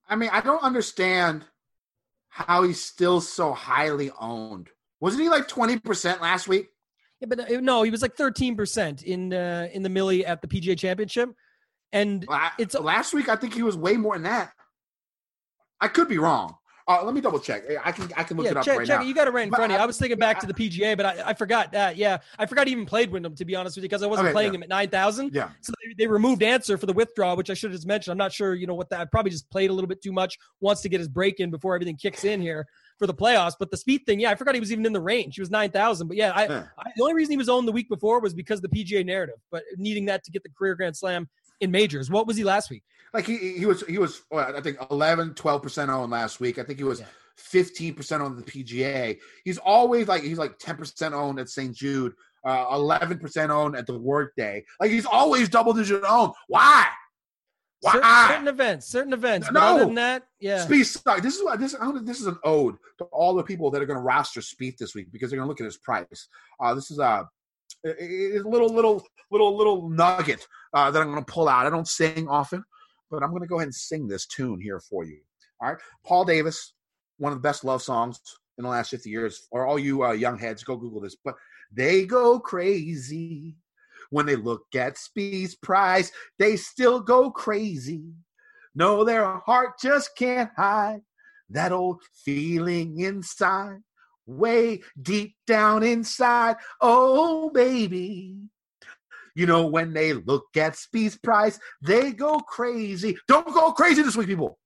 [0.08, 1.46] I mean, I don't understand
[2.30, 4.70] how he's still so highly owned.
[5.02, 6.68] Wasn't he like 20% last week?
[7.22, 10.48] Yeah, but uh, no, he was like 13% in uh, in the Millie at the
[10.48, 11.30] PGA Championship.
[11.92, 13.30] And La- it's last week.
[13.30, 14.52] I think he was way more than that.
[15.82, 16.56] I could be wrong.
[16.88, 17.64] Uh, let me double check.
[17.86, 19.06] I can I can look yeah, it up check, right check now.
[19.06, 19.08] it.
[19.08, 19.80] You got it right in But front of you.
[19.80, 21.98] I- I was thinking back to the PGA, but I, I forgot that.
[21.98, 24.28] Yeah, I forgot he even played Wyndham to be honest with you because I wasn't
[24.30, 24.58] Okay, playing yeah.
[24.58, 25.34] him at nine thousand.
[25.34, 25.50] Yeah.
[25.62, 28.12] So they, they removed Ancer for the withdrawal, which I should have just mentioned.
[28.12, 29.02] I'm not sure, you know, what that.
[29.02, 30.36] I probably just played a little bit too much.
[30.62, 32.66] Wants to get his break in before everything kicks in here
[33.00, 33.54] for the playoffs.
[33.58, 35.36] But the Spieth thing, yeah, I forgot he was even in the range.
[35.36, 36.08] He was nine thousand.
[36.10, 36.64] But yeah, I, Yeah.
[36.78, 39.04] I the only reason he was owned the week before was because of the PGA
[39.06, 41.28] narrative, but needing that to get the career Grand Slam
[41.62, 42.12] in majors.
[42.12, 42.84] What was he last week?
[43.14, 46.60] Like he he was he was what, I think 11 12% owned last week.
[46.60, 47.06] I think he was Yeah.
[47.40, 49.18] 15% on the PGA.
[49.46, 51.74] He's always like he's like 10% owned at St.
[51.74, 52.14] Jude,
[52.46, 54.64] uh 11% owned at the workday.
[54.80, 56.34] Like he's always double digit owned.
[56.48, 56.86] Why?
[57.82, 57.94] Why?
[57.94, 59.52] Certain, certain events, certain events.
[59.52, 59.60] No.
[59.62, 60.66] other than that, yeah.
[60.66, 61.22] Spieth.
[61.22, 61.76] This is what this.
[61.76, 64.42] I don't- This is an ode to all the people that are going to roster
[64.42, 66.28] Spieth this week because they're going to look at his price.
[66.60, 67.28] Uh, this is a,
[67.86, 67.90] a
[68.38, 69.02] a little little
[69.32, 71.66] little little nugget uh, that I'm going to pull out.
[71.66, 72.64] I don't sing often,
[73.10, 75.20] but I'm going to go ahead and sing this tune here for you.
[75.62, 76.74] All right, Paul Davis,
[77.18, 78.20] one of the best love songs
[78.58, 79.48] in the last 50 years.
[79.52, 81.16] Or all you uh, young heads, go Google this.
[81.24, 81.36] But
[81.72, 83.56] they go crazy
[84.10, 86.12] when they look at Spieth's price.
[86.38, 88.04] They still go crazy.
[88.76, 91.02] No, their heart just can't hide
[91.50, 93.80] that old feeling inside,
[94.26, 96.58] way deep down inside.
[96.82, 98.38] Oh, baby.
[99.36, 103.18] You know, when they look at Spieth's price, they go crazy.
[103.28, 104.60] Don't go crazy this week, people.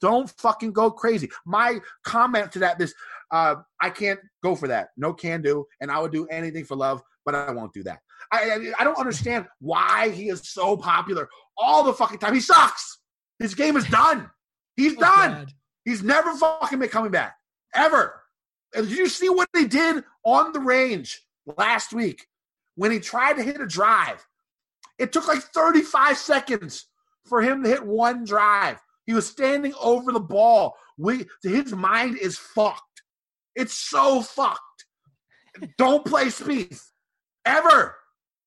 [0.00, 1.30] Don't fucking go crazy.
[1.46, 2.94] My comment to that is
[3.30, 4.88] uh, I can't go for that.
[4.96, 5.66] No can do.
[5.80, 8.00] And I would do anything for love, but I won't do that.
[8.32, 12.34] I, I, don't understand why he is so popular all the fucking time.
[12.34, 12.98] He sucks.
[13.38, 14.30] His game is done.
[14.76, 15.30] He's Oh, done.
[15.32, 15.52] God.
[15.84, 17.36] He's never fucking been coming back.
[17.74, 18.20] Ever.
[18.74, 21.22] And did you see what he did on the range
[21.58, 22.26] last week
[22.74, 24.26] when he tried to hit a drive?
[24.98, 26.86] It took like 35 seconds
[27.26, 28.78] for him to hit one drive.
[29.06, 30.74] He was standing over the ball.
[30.96, 33.02] We, his mind is fucked.
[33.54, 34.60] It's so fucked.
[35.78, 36.82] Don't play Spieth
[37.44, 37.96] ever.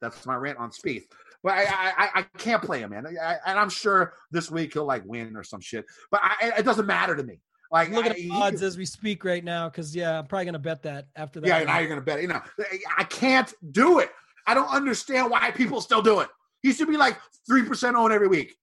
[0.01, 1.03] That's my rant on Spieth.
[1.43, 1.65] But I,
[1.97, 3.05] I, I- can't play him, man.
[3.07, 5.85] I, and I'm sure this week he'll like win or some shit.
[6.11, 7.39] But I, it doesn't matter to me.
[7.71, 10.59] Like Look at the odds as we speak right now, because yeah, I'm probably gonna
[10.59, 11.47] bet that after that.
[11.47, 12.21] yeah, now you're gonna bet.
[12.21, 12.41] You know,
[12.97, 14.09] I can't do it.
[14.45, 16.29] I don't understand why people still do it.
[16.63, 18.55] He should be like three percent owned every week,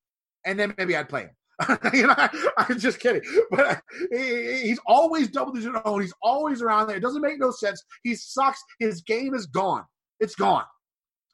[0.46, 1.78] and then maybe I'd play him.
[1.92, 3.20] you know, I, I'm just kidding.
[3.50, 6.02] But he- he's always double digit owned.
[6.02, 6.96] He's always around there.
[6.96, 7.84] It doesn't make no sense.
[8.04, 8.62] He sucks.
[8.80, 9.84] His game is gone.
[10.18, 10.64] It's gone.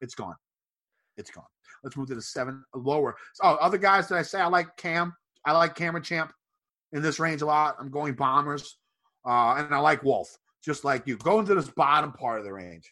[0.00, 0.34] It's gone.
[1.16, 1.44] It's gone.
[1.82, 3.16] Let's move to the seven lower.
[3.42, 5.14] Oh, other guys that I say I like Cam.
[5.44, 6.32] I like Cameron Champ
[6.92, 7.76] in this range a lot.
[7.78, 8.78] I'm going Bombers,
[9.26, 10.28] uh, and I like Wolff
[10.64, 11.16] just like you.
[11.16, 12.90] Go into this bottom part of the range.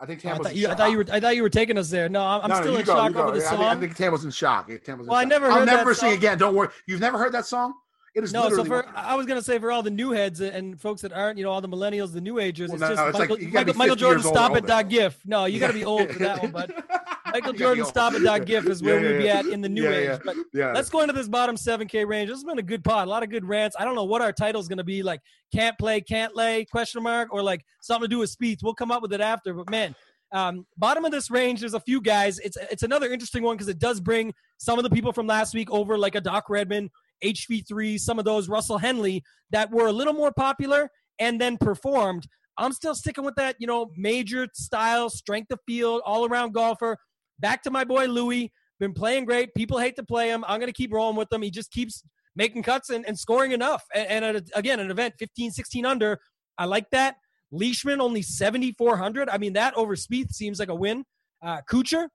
[0.00, 1.06] I think Oh, I, thought in you, I thought you were.
[1.10, 2.08] I thought you were taking us there.
[2.08, 3.22] No, I'm, I'm No, still in go, shock go.
[3.28, 3.58] over the I song.
[3.58, 4.66] think, I think Tam was in shock.
[4.84, 6.36] Tam was in Well, I never I'll never sing again.
[6.36, 6.68] Don't worry.
[6.86, 7.74] You've never heard that song?
[8.14, 10.80] It is no, so for I was gonna say for all the new heads and
[10.80, 13.00] folks that aren't, you know, all the millennials, the new agers, Well, it's no, just
[13.00, 15.18] no, it's Michael, you Michael, Michael Jordan stop it dot gif.
[15.26, 16.70] No, you got to be old for that one, but
[17.32, 19.82] Michael Jordan stop it dot gif is where Yeah, we'd be at in the new
[19.82, 20.06] Yeah, age.
[20.06, 20.18] yeah.
[20.24, 20.72] But yeah.
[20.72, 22.28] let's go into this bottom 7K range.
[22.28, 23.08] This has been a good pod.
[23.08, 23.74] A lot of good rants.
[23.80, 25.20] I don't know what our title is going to be like
[25.52, 28.62] can't play, can't lay, question mark, or like something to do with speeds.
[28.62, 29.52] We'll come up with it after.
[29.54, 29.96] But man,
[30.30, 32.38] um, bottom of this range, there's a few guys.
[32.38, 35.52] It's it's another interesting one because it does bring some of the people from last
[35.54, 36.90] week over, like a Doc Redman,
[37.22, 42.26] HV3, some of those, Russell Henley, that were a little more popular and then performed.
[42.56, 46.98] I'm still sticking with that, you know, major style, strength of field, all around golfer.
[47.40, 48.52] Back to my boy Louis.
[48.80, 49.54] Been playing great.
[49.54, 50.44] People hate to play him.
[50.46, 51.42] I'm going to keep rolling with him.
[51.42, 52.02] He just keeps
[52.36, 53.84] making cuts and, and scoring enough.
[53.94, 56.18] And, and at a, again, an event 15, 16 under,
[56.58, 57.16] I like that.
[57.52, 59.28] Leishman only 7,400.
[59.28, 61.04] I mean, that over Spieth seems like a win.
[61.42, 62.08] Uh, Kuchar,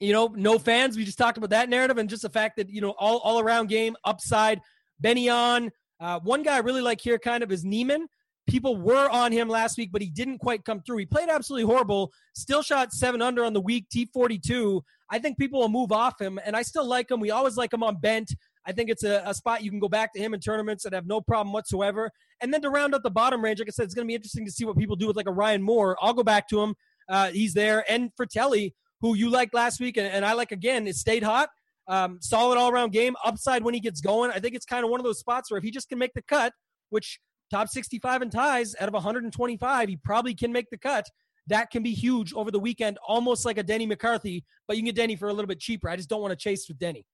[0.00, 0.96] you know, no fans.
[0.96, 3.40] We just talked about that narrative and just the fact that, you know, all, all
[3.40, 4.60] around game, upside.
[5.00, 5.70] Benny on.
[6.00, 8.08] Uh, one guy I really like here kind of is Niemann.
[8.48, 10.98] People were on him last week, but he didn't quite come through.
[10.98, 12.12] He played absolutely horrible.
[12.34, 14.80] Still shot seven under on the week, T42.
[15.10, 17.20] I think people will move off him, and I still like him.
[17.20, 18.34] We always like him on bent.
[18.66, 20.94] I think it's a, a spot you can go back to him in tournaments and
[20.94, 22.10] have no problem whatsoever.
[22.40, 24.14] And then to round up the bottom range, like I said, it's going to be
[24.14, 25.96] interesting to see what people do with like a Ryan Moore.
[26.00, 26.74] I'll go back to him.
[27.08, 27.84] Uh, he's there.
[27.90, 31.50] And Frittelli, who you liked last week, and, and I like again, it stayed hot.
[31.86, 34.30] Um, solid all around game, upside when he gets going.
[34.30, 36.12] I think it's kind of one of those spots where if he just can make
[36.12, 36.52] the cut,
[36.90, 37.18] which
[37.50, 41.06] top 65 in ties out of 125, he probably can make the cut.
[41.46, 44.86] That can be huge over the weekend, almost like a Denny McCarthy, but you can
[44.86, 45.88] get Denny for a little bit cheaper.
[45.88, 47.06] I just don't want to chase with Denny.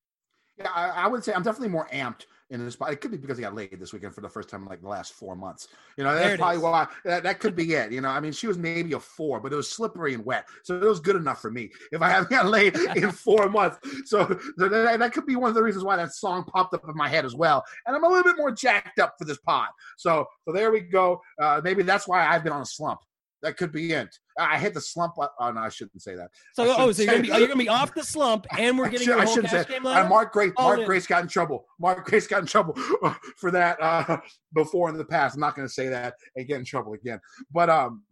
[0.57, 2.93] Yeah, I, I would say I'm definitely more amped in this spot.
[2.93, 4.83] It could be because he got laid this weekend for the first time in like
[4.83, 5.69] the last four months.
[5.97, 6.63] You know, that's probably is.
[6.63, 7.93] why that, that could be it.
[7.93, 10.47] You know, I mean, she was maybe a four, but it was slippery and wet,
[10.63, 11.71] so it was good enough for me.
[11.93, 14.27] If I haven't got laid in four months, so,
[14.59, 16.97] so that, that could be one of the reasons why that song popped up in
[16.97, 17.65] my head as well.
[17.87, 19.69] And I'm a little bit more jacked up for this pod.
[19.97, 21.21] So, so there we go.
[21.41, 23.01] Uh, maybe that's why I've been on a slump.
[23.43, 24.15] That could be it.
[24.39, 25.15] I hit the slump.
[25.19, 26.31] Oh no, I shouldn't say that.
[26.55, 28.87] So, oh, so you're gonna be oh, you're gonna be off the slump, and we're
[28.87, 30.09] I getting should- your I whole shouldn't cash say- game uh.
[30.09, 30.87] Mark Grace, All Mark.
[30.87, 31.65] Grace got in trouble.
[31.79, 32.75] Mark Grace got in trouble
[33.37, 34.19] for that uh,
[34.55, 35.35] before in the past.
[35.35, 37.21] I'm not going to say that and get in trouble again.
[37.53, 38.03] But um,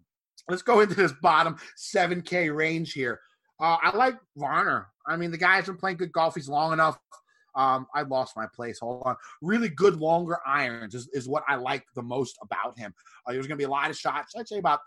[0.48, 1.56] let's go into this bottom
[1.94, 3.20] 7K range here.
[3.60, 4.88] Uh, I like Varner.
[5.06, 6.34] I mean, the guy's been playing good golf.
[6.34, 6.98] He's long enough.
[7.54, 8.78] Um, I lost my place.
[8.80, 9.14] Hold on.
[9.42, 12.94] Really good longer irons is, is what I like the most about him.
[13.26, 14.32] Uh, there's going to be a lot of shots.
[14.36, 14.80] I'd say about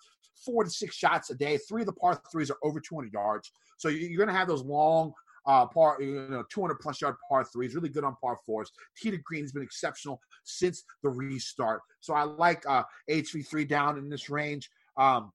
[0.44, 1.58] four to six shots a day.
[1.58, 3.52] Three of the par threes are over 200 yards.
[3.78, 5.14] So you- you're going to have those long
[5.48, 8.72] uh, par, you know, 200 plus yard par threes, really good on par fours.
[8.98, 11.82] Tee to green has been exceptional since the restart.
[12.00, 14.72] So I like uh, HV3 down in this range.
[14.98, 15.32] Um,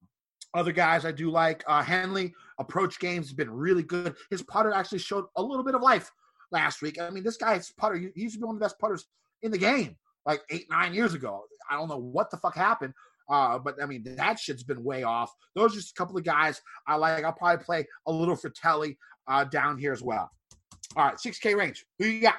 [0.53, 4.16] other guys I do like uh, Henley approach games has been really good.
[4.30, 6.11] His putter actually showed a little bit of life
[6.51, 7.01] last week.
[7.01, 9.07] I mean, this guy's putter he used to be one of the best putters
[9.42, 9.96] in the game
[10.26, 11.44] like eight nine years ago.
[11.70, 12.94] I don't know what the fuck happened.
[13.31, 15.33] Uh, but I mean, that shit's been way off.
[15.55, 17.24] Those are just a couple of guys I like.
[17.24, 18.97] I'll probably play a little Frittelli
[19.28, 20.31] uh, down here as well.
[20.97, 21.87] All right, 6K range.
[22.01, 22.35] Who you got?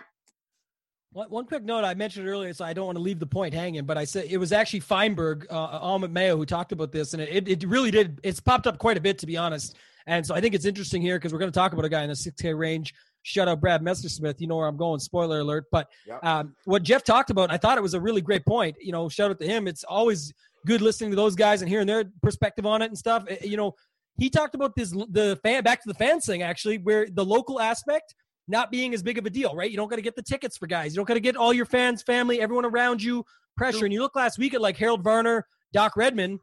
[1.14, 3.54] One, one quick note I mentioned earlier, so I don't want to leave the point
[3.54, 7.14] hanging, but I said it was actually Feinberg, uh, Almond Mayo, who talked about this,
[7.14, 8.20] and it, it really did.
[8.24, 9.76] It's popped up quite a bit, to be honest.
[10.08, 12.04] And so I think it's interesting here because we're going to talk about a guy
[12.04, 12.94] in the 6K range.
[13.24, 14.40] Shout out Brad Messersmith.
[14.42, 15.00] You know where I'm going.
[15.00, 15.66] Spoiler alert.
[15.72, 16.24] But Yep.
[16.24, 18.78] um, what Jeff talked about, I thought it was a really great point.
[18.82, 19.68] You know, shout out to him.
[19.68, 20.34] It's always
[20.66, 23.26] good listening to those guys and hearing their perspective on it and stuff.
[23.30, 23.76] Uh, You know,
[24.18, 27.60] he talked about this the fan back to the fans thing actually, where the local
[27.60, 28.16] aspect
[28.48, 29.72] not being as big of a deal, right?
[29.72, 30.94] You don't got to get the tickets for guys.
[30.94, 33.24] You don't got to get all your fans, family, everyone around you
[33.56, 33.86] pressure.
[33.86, 36.40] And you look last week at like Harold Varner, Doc Redman,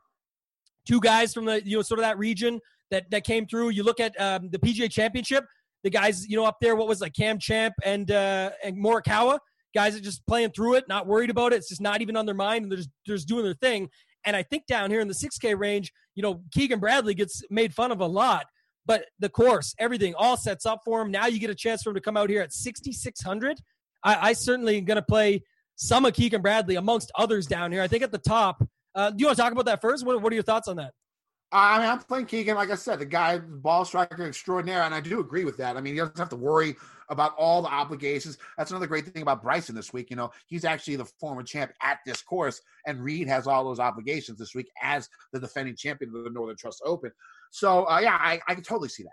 [0.87, 2.61] two guys from the you know sort of that region
[2.91, 3.71] that that came through.
[3.71, 5.45] You look at um, the PGA Championship,
[5.85, 6.77] the guys you know up there.
[6.77, 9.39] What was like Cam Champ and uh, and Morikawa,
[9.75, 11.57] guys are just playing through it, not worried about it.
[11.57, 13.89] It's just not even on their mind, and they're just, they're just doing their thing.
[14.25, 17.75] And I think down here in the 6K range, you know, Keegan Bradley gets made
[17.75, 18.47] fun of a lot,
[18.87, 21.11] but the course, everything, all sets up for him.
[21.11, 23.59] Now you get a chance for him to come out here at 6,600.
[24.03, 25.43] I, I certainly am going to play
[25.77, 27.83] some of Keegan Bradley amongst others down here.
[27.83, 28.66] I think at the top.
[28.95, 30.05] Uh, do you want to talk about that first?
[30.05, 30.93] What, what are your thoughts on that?
[31.51, 32.57] I mean, I'm playing Keegan.
[32.57, 35.77] Like I said, the guy, ball striker extraordinaire, and I do agree with that.
[35.77, 36.77] I mean, he doesn't have to worry
[37.09, 38.37] about all the obligations.
[38.59, 40.11] That's another great thing about Bryson this week.
[40.11, 43.81] You know, he's actually the former champ at this course, and Reed has all those
[43.81, 47.13] obligations this week as the defending champion of the Northern Trust Open.
[47.51, 49.13] So, uh, yeah, I, I can totally see that.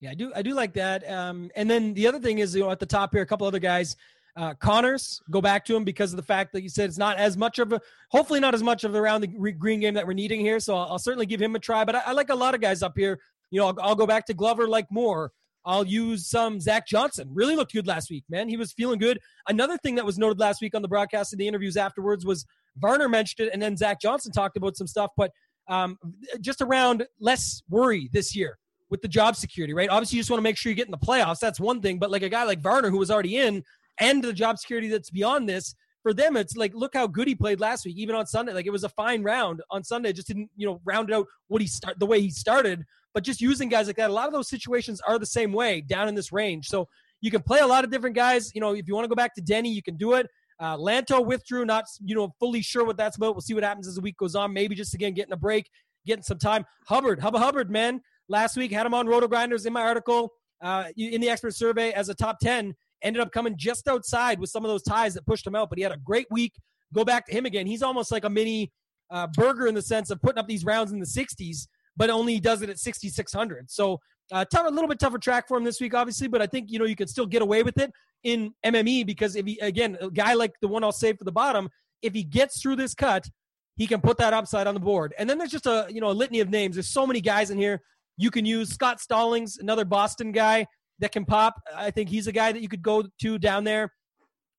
[0.00, 0.32] Yeah, I do.
[0.36, 1.08] I do like that.
[1.10, 3.48] Um, and then the other thing is, you know, at the top here, a couple
[3.48, 3.96] other guys.
[4.38, 7.16] Uh, Conners, go back to him because of the fact that you said it's not
[7.16, 7.80] as much of a,
[8.10, 10.60] hopefully not as much of around the green game that we're needing here.
[10.60, 11.84] So I'll, I'll certainly give him a try.
[11.84, 13.18] But I, I, like a lot of guys up here.
[13.50, 15.32] You know, I'll, I'll, go back to Glover like more.
[15.64, 17.28] I'll use some Zach Johnson.
[17.32, 18.48] Really looked good last week, man.
[18.48, 19.18] He was feeling good.
[19.48, 22.46] Another thing that was noted last week on the broadcast and the interviews afterwards was
[22.76, 25.32] Varner mentioned it, and then Zach Johnson talked about some stuff, but
[25.66, 25.98] um,
[26.40, 28.56] just around less worry this year
[28.90, 29.90] with the job security, right?
[29.90, 31.38] Obviously, you just want to make sure you get in the playoffs.
[31.38, 31.98] That's one thing.
[31.98, 33.62] But like a guy like Varner, who was already in,
[34.00, 37.34] and the job security that's beyond this, for them, it's like, look how good he
[37.34, 38.52] played last week, even on Sunday.
[38.52, 40.12] Like it was a fine round on Sunday.
[40.12, 42.84] Just didn't, you know, round out what he start the way he started.
[43.14, 45.80] But just using guys like that, a lot of those situations are the same way
[45.80, 46.68] down in this range.
[46.68, 46.88] So
[47.20, 48.52] you can play a lot of different guys.
[48.54, 50.28] You know, if you want to go back to Denny, you can do it.
[50.60, 53.34] Uh, Lanto withdrew, not you know fully sure what that's about.
[53.34, 54.52] We'll see what happens as the week goes on.
[54.52, 55.68] Maybe just again getting a break,
[56.06, 56.64] getting some time.
[56.86, 61.20] Hubbard, Hubba Hubbard, man, last week had him on RotoGrinders in my article uh, in
[61.20, 62.74] the expert survey as a top ten.
[63.02, 65.78] Ended up coming just outside with some of those ties that pushed him out, but
[65.78, 66.54] he had a great week.
[66.94, 67.66] Go back to him again.
[67.66, 68.72] He's almost like a mini
[69.10, 72.40] uh, Berger in the sense of putting up these rounds in the 60s, but only
[72.40, 73.70] does it at 6,600.
[73.70, 76.46] So uh, tough, a little bit tougher track for him this week, obviously, but I
[76.46, 77.90] think you know you can still get away with it
[78.24, 81.32] in MME because if he again a guy like the one I'll save for the
[81.32, 81.68] bottom,
[82.02, 83.28] if he gets through this cut,
[83.76, 85.14] he can put that upside on the board.
[85.18, 86.76] And then there's just a you know a litany of names.
[86.76, 87.80] There's so many guys in here
[88.18, 88.70] you can use.
[88.70, 90.66] Scott Stallings, another Boston guy
[91.00, 91.60] that can pop.
[91.74, 93.92] I think he's a guy that you could go to down there.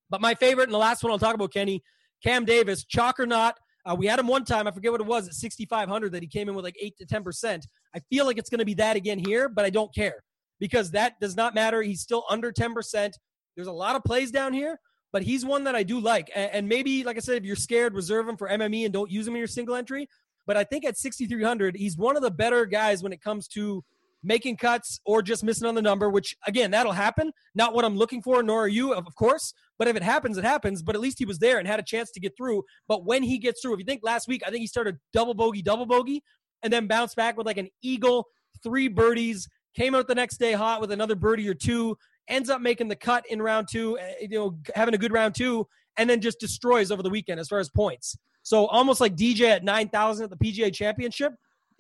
[0.09, 1.83] But my favorite and the last one I'll talk about, Kenny,
[2.23, 3.57] Cam Davis, chalk or not.
[3.85, 4.67] Uh, we had him one time.
[4.67, 7.05] I forget what it was at 6,500 that he came in with like 8 to
[7.05, 7.63] 10%.
[7.95, 10.23] I feel like it's going to be that again here, but I don't care
[10.59, 11.81] because that does not matter.
[11.81, 13.13] He's still under 10%.
[13.55, 14.79] There's a lot of plays down here,
[15.11, 16.29] but he's one that I do like.
[16.35, 19.09] And, and maybe, like I said, if you're scared, reserve him for MME and don't
[19.09, 20.07] use him in your single entry.
[20.45, 23.83] But I think at 6,300, he's one of the better guys when it comes to
[24.24, 27.32] making cuts or just missing on the number, which again, that'll happen.
[27.55, 29.53] Not what I'm looking for, nor are you, of course.
[29.78, 30.84] But if it happens, it happens.
[30.84, 32.63] But at least he was there and had a chance to get through.
[32.88, 35.34] But when he gets through, if you think last week, I think he started double
[35.34, 36.22] bogey, double bogey,
[36.63, 38.28] and then bounced back with like an eagle,
[38.61, 41.97] three birdies, came out the next day hot with another birdie or two,
[42.28, 45.36] ends up making the cut in round two, eh, you know, having a good round
[45.36, 45.65] two,
[45.97, 48.17] and then just destroys over the weekend as far as points.
[48.43, 51.34] So almost like DJ at 9,000 at the PGA Championship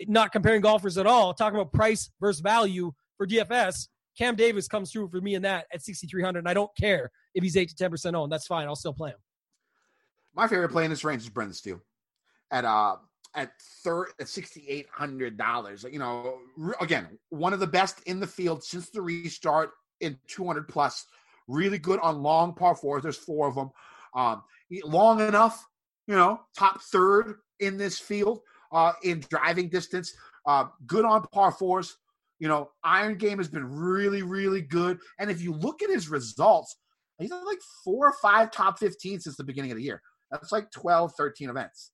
[0.07, 3.87] not comparing golfers at all, talking about price versus value for DFS,
[4.17, 6.39] Cam Davis comes through for me in that at 6,300.
[6.39, 8.31] And I don't care if he's 8 to 10% owned.
[8.31, 8.67] That's fine.
[8.67, 9.17] I'll still play him.
[10.35, 11.81] My favorite play in this range is Brendan Steele
[12.51, 12.95] at uh
[13.35, 13.51] at
[13.83, 15.85] third at sixty eight hundred dollars.
[15.89, 16.39] You know,
[16.81, 19.71] again, one of the best in the field since the restart
[20.01, 21.05] in two hundred plus.
[21.47, 23.03] Really good on long par fours.
[23.03, 23.71] There's four of them.
[24.15, 24.43] Um,
[24.83, 25.65] long enough,
[26.07, 28.39] you know, top third in this field
[28.71, 30.13] uh, in driving distance.
[30.45, 31.97] Uh, good on par fours.
[32.39, 34.99] You know, iron game has been really, really good.
[35.19, 36.77] And if you look at his results,
[37.17, 40.01] he's had like four or five top 15 since the beginning of the year.
[40.31, 41.91] That's like 12, 13 events.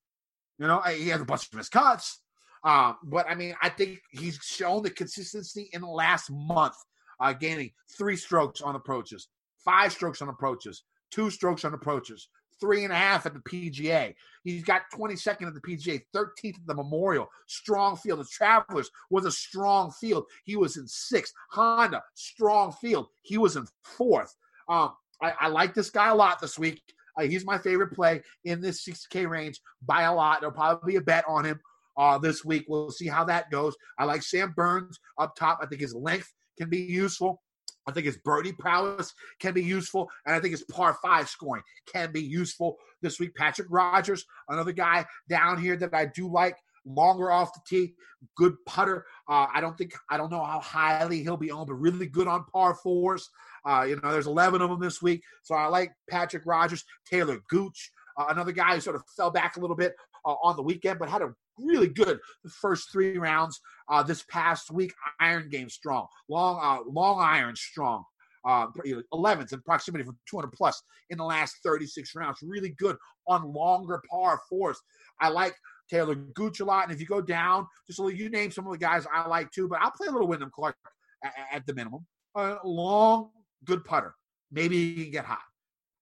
[0.60, 2.22] You know, he has a bunch of his cuts.
[2.64, 6.76] Um, but I mean, I think he's shown the consistency in the last month,
[7.20, 9.28] uh, gaining three strokes on approaches,
[9.64, 12.28] five strokes on approaches, two strokes on approaches,
[12.60, 14.14] three and a half at the PGA.
[14.44, 17.28] He's got 22nd at the PGA, 13th at the Memorial.
[17.48, 18.20] Strong field.
[18.20, 20.26] The Travelers was a strong field.
[20.46, 21.34] He was in sixth.
[21.52, 23.08] Honda, strong field.
[23.24, 24.36] He was in fourth.
[24.70, 26.82] Um, I, I like this guy a lot this week.
[27.18, 30.42] Uh, he's my favorite play in this 6K range by a lot.
[30.42, 31.60] There'll probably be a bet on him
[31.98, 32.66] uh, this week.
[32.68, 33.76] We'll see how that goes.
[33.98, 35.60] I like Sam Burns up top.
[35.62, 37.42] I think his length can be useful.
[37.88, 41.64] I think his birdie prowess can be useful, and I think his par five scoring
[41.92, 43.36] can be useful this week.
[43.36, 47.94] Patrick Rodgers, another guy down here that I do like, longer off the tee,
[48.36, 49.06] good putter.
[49.28, 52.28] Uh, I don't think I don't know how highly he'll be on, but really good
[52.28, 53.30] on par fours.
[53.66, 57.40] Uh, you know, there's 11 of them this week, so I like Patrick Rodgers, Taylor
[57.50, 60.62] Gooch, uh, another guy who sort of fell back a little bit uh, on the
[60.62, 63.60] weekend, but had a really good the first three rounds
[63.90, 64.94] uh, this past week.
[65.20, 68.04] Iron game strong, long uh, long iron strong.
[68.48, 70.80] Uh, you know, 11s in proximity for 200 plus
[71.10, 72.38] in the last 36 rounds.
[72.44, 72.96] Really good
[73.28, 74.80] on longer par fours.
[75.20, 75.56] I like
[75.90, 76.84] Taylor Gooch a lot.
[76.84, 79.52] And if you go down, just so you name some of the guys I like
[79.52, 80.76] too, but I'll play a little Wyndham Clark
[81.24, 82.06] at, at the minimum.
[82.36, 83.30] A long,
[83.64, 84.14] good putter.
[84.52, 85.40] Maybe he can get hot.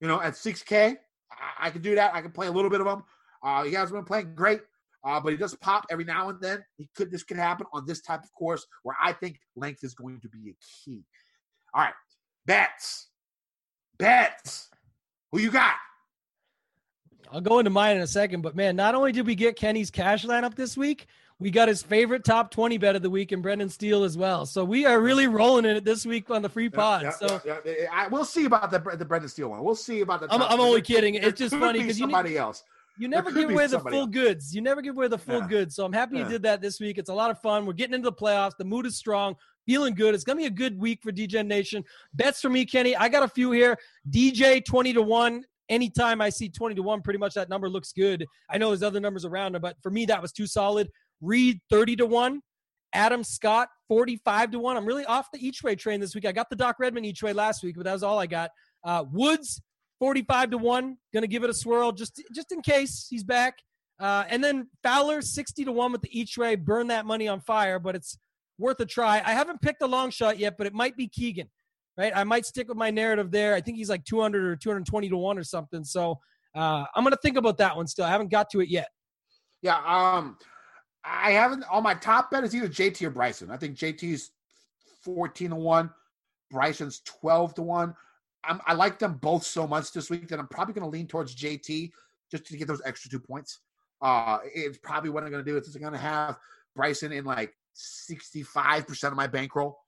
[0.01, 0.95] You know, at 6K,
[1.31, 2.13] I, I can do that.
[2.13, 3.03] I can play a little bit of him.
[3.43, 4.61] Uh, he hasn't been playing great,
[5.03, 6.63] uh, but he does pop every now and then.
[6.77, 9.93] He could this could happen on this type of course where I think length is
[9.93, 10.55] going to be a
[10.85, 11.03] key.
[11.73, 11.93] All right,
[12.45, 13.09] bets,
[13.97, 14.69] bets.
[15.31, 15.75] Who you got?
[17.31, 19.89] I'll go into mine in a second, but man, not only did we get Kenny's
[19.89, 21.07] cash lineup this week,
[21.39, 24.45] we got his favorite top 20 bet of the week and Brendan Steele as well.
[24.45, 27.03] So we are really rolling in it this week on the free pod.
[27.03, 27.73] Yeah, so yeah, yeah.
[27.91, 29.63] I, we'll see about the the Brendan Steele one.
[29.63, 30.31] We'll see about the.
[30.31, 31.15] I'm, I'm only kidding.
[31.15, 32.63] It's just funny be because you, ne- somebody else.
[32.97, 34.09] You never give away the full else.
[34.09, 34.55] goods.
[34.55, 35.47] You never give away the full Yeah.
[35.47, 35.75] goods.
[35.75, 36.29] So I'm happy you Yeah.
[36.29, 36.97] did that this week.
[36.97, 37.65] It's a lot of fun.
[37.65, 38.57] We're getting into the playoffs.
[38.57, 39.35] The mood is strong.
[39.65, 40.13] Feeling good.
[40.13, 41.83] It's gonna be a good week for DJ Nation.
[42.13, 42.95] Bets for me, Kenny.
[42.95, 43.77] I got a few here.
[44.09, 45.43] DJ 20 to 1.
[45.69, 48.25] Anytime I see 20 to 1, pretty much that number looks good.
[48.49, 50.89] I know there's other numbers around it, but for me, that was too solid.
[51.21, 52.41] Reed 30 to 1.
[52.95, 54.77] Adam Scott 45 to 1.
[54.77, 56.25] I'm really off the each way train this week.
[56.25, 58.51] I got the Doc Redman each way last week, but that was all I got.
[58.83, 59.61] Uh, Woods
[59.99, 60.97] 45 to 1.
[61.13, 63.55] Gonna give it a swirl just just in case he's back.
[63.99, 66.55] Uh, and then Fowler 60 to 1 with the each way.
[66.55, 68.17] Burn that money on fire, but it's
[68.57, 69.21] worth a try.
[69.23, 71.49] I haven't picked a long shot yet, but it might be Keegan.
[71.95, 72.11] Right?
[72.15, 73.53] I might stick with my narrative there.
[73.53, 75.83] I think he's like 200 or 220 to 1 or something.
[75.83, 76.19] So
[76.55, 78.05] uh, I'm gonna think about that one still.
[78.05, 78.87] I haven't got to it yet.
[79.61, 80.37] Yeah, um,
[81.03, 83.49] I haven't on my top bet is either JT or Bryson.
[83.49, 84.31] I think JT's
[85.03, 85.89] fourteen to one,
[86.51, 87.95] Bryson's twelve to one.
[88.43, 91.07] I'm, I like them both so much this week that I'm probably going to lean
[91.07, 91.91] towards JT
[92.31, 93.59] just to get those extra two points.
[94.01, 95.57] Uh, it's probably what I'm going to do.
[95.57, 96.37] It's going to have
[96.75, 99.79] Bryson in like 65 percent of my bankroll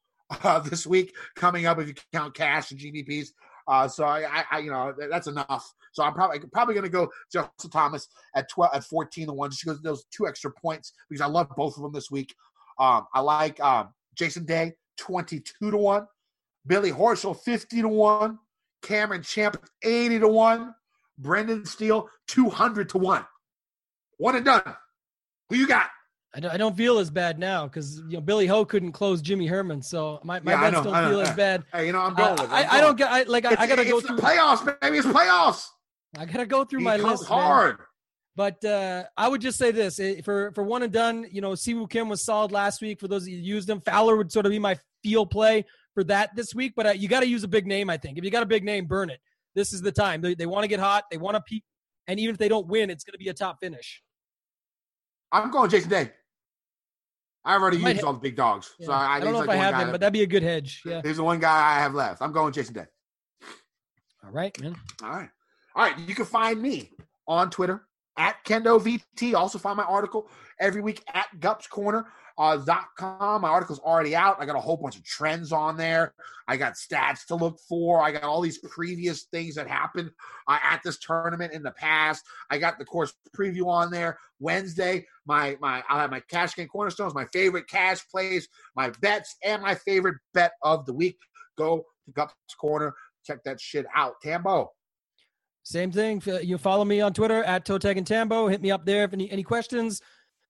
[0.43, 3.29] uh, this week coming up if you count cash and GPPs.
[3.67, 5.73] Uh, so I, I, you know, that's enough.
[5.91, 9.49] So I'm probably probably going to go Justin Thomas at 12 at 14 to 1
[9.49, 12.35] just because those two extra points because I love both of them this week.
[12.77, 16.07] Um, I like um, Jason Day 22 to 1,
[16.67, 18.39] Billy Horschel 50 to 1,
[18.85, 20.73] Cameron Champ 80 to 1,
[21.17, 23.25] Brendan Steele 200 to 1.
[24.17, 24.75] One and done.
[25.49, 25.87] Who you got?
[26.33, 29.21] I don't, I don't feel as bad now because you know Billy Ho couldn't close
[29.21, 31.63] Jimmy Herman, so my, my Yeah, bets don't know, feel as bad.
[31.73, 32.49] Hey, you know, I'm going with it.
[32.51, 34.17] I'm I, I don't get I, like I, I gotta go it's through.
[34.17, 34.97] playoffs, baby.
[34.97, 35.65] It's playoffs.
[36.17, 37.29] I gotta go through He my list.
[37.29, 37.39] man.
[37.41, 37.77] hard.
[38.35, 41.25] But uh, I would just say this eh, for for one and done.
[41.31, 42.99] You know, Si Woo Kim was solid last week.
[42.99, 45.63] For those of you who used him, Fowler would sort of be my feel play
[45.95, 46.73] for that this week.
[46.75, 47.89] But uh, you got to use a big name.
[47.89, 49.19] I think if you got a big name, burn it.
[49.55, 50.21] This is the time.
[50.21, 51.05] They, they want to get hot.
[51.09, 51.63] They want to peak.
[52.07, 54.03] And even if they don't win, it's going to be a top finish.
[55.31, 56.11] I'm going Jason Day.
[57.43, 58.87] I've already used all the big dogs, Yeah.
[58.87, 60.27] so I, I don't know he's if I have him, that- but that'd be a
[60.27, 60.81] good hedge.
[60.85, 61.01] Yeah.
[61.03, 62.21] He's the one guy I have left.
[62.21, 62.85] I'm going Jason Day.
[64.23, 64.75] All right, man.
[65.03, 65.29] All right.
[65.75, 65.97] All right.
[65.99, 66.91] You can find me
[67.27, 67.83] on Twitter
[68.17, 69.35] at Kendo VT.
[69.35, 70.27] Also find my article
[70.59, 72.07] every week at Gups Corner.
[72.37, 72.57] Uh,
[72.97, 73.41] com.
[73.41, 74.37] My article's already out.
[74.39, 76.13] I got a whole bunch of trends on there.
[76.47, 78.01] I got stats to look for.
[78.01, 80.11] I got all these previous things that happened
[80.47, 82.25] uh, at this tournament in the past.
[82.49, 84.17] I got the course preview on there.
[84.39, 89.37] Wednesday, my my I'll have my cash game cornerstones, my favorite cash plays, my bets,
[89.43, 91.17] and my favorite bet of the week.
[91.57, 92.93] Go to Gups Corner.
[93.25, 94.15] Check that shit out.
[94.21, 94.71] Tambo.
[95.63, 96.21] Same thing.
[96.43, 98.47] You follow me on Twitter at Toteg and Tambo.
[98.47, 99.99] Hit me up there if any, any questions.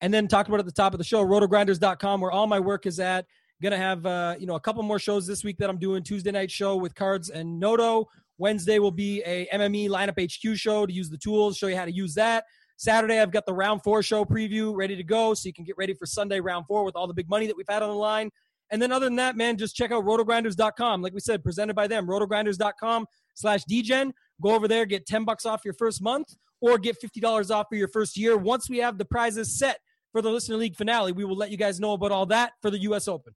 [0.02, 2.86] And then talked about at the top of the show, rotogrinders.com, where all my work
[2.86, 3.26] is at.
[3.62, 6.04] Gonna have uh, you know a couple more shows this week that I'm doing.
[6.04, 8.10] Tuesday night show with Cards and Noto.
[8.38, 11.86] Wednesday will be a MME lineup HQ show to use the tools, show you how
[11.86, 12.44] to use that.
[12.78, 15.78] Saturday I've got the round four show preview ready to go, so you can get
[15.78, 17.96] ready for Sunday round four with all the big money that we've had on the
[17.96, 18.30] line.
[18.72, 21.02] And then other than that, man, just check out rotogrinders.com.
[21.02, 23.06] Like we said, presented by them, rotogrinders.com
[23.36, 24.14] slash Degen.
[24.42, 27.76] Go over there, get 10 bucks off your first month or get $50 off for
[27.76, 28.38] your first year.
[28.38, 29.80] Once we have the prizes set
[30.16, 32.72] for the Listener League finale, we will let you guys know about all that for
[32.72, 33.10] the U.S.
[33.10, 33.36] Open.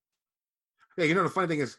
[0.98, 1.76] Yeah, you know the funny thing is,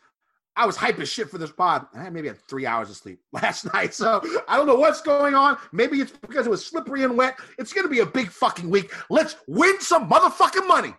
[0.56, 1.86] I was hype as shit for this pod.
[1.94, 4.74] and I had maybe had three hours of sleep last night, so I don't know
[4.74, 5.56] what's going on.
[5.72, 7.38] Maybe it's because it was slippery and wet.
[7.58, 8.92] It's gonna be a big fucking week.
[9.08, 10.92] Let's win some motherfucking money.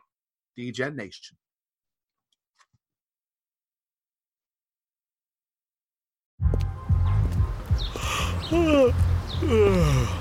[0.58, 1.38] Degen Nation.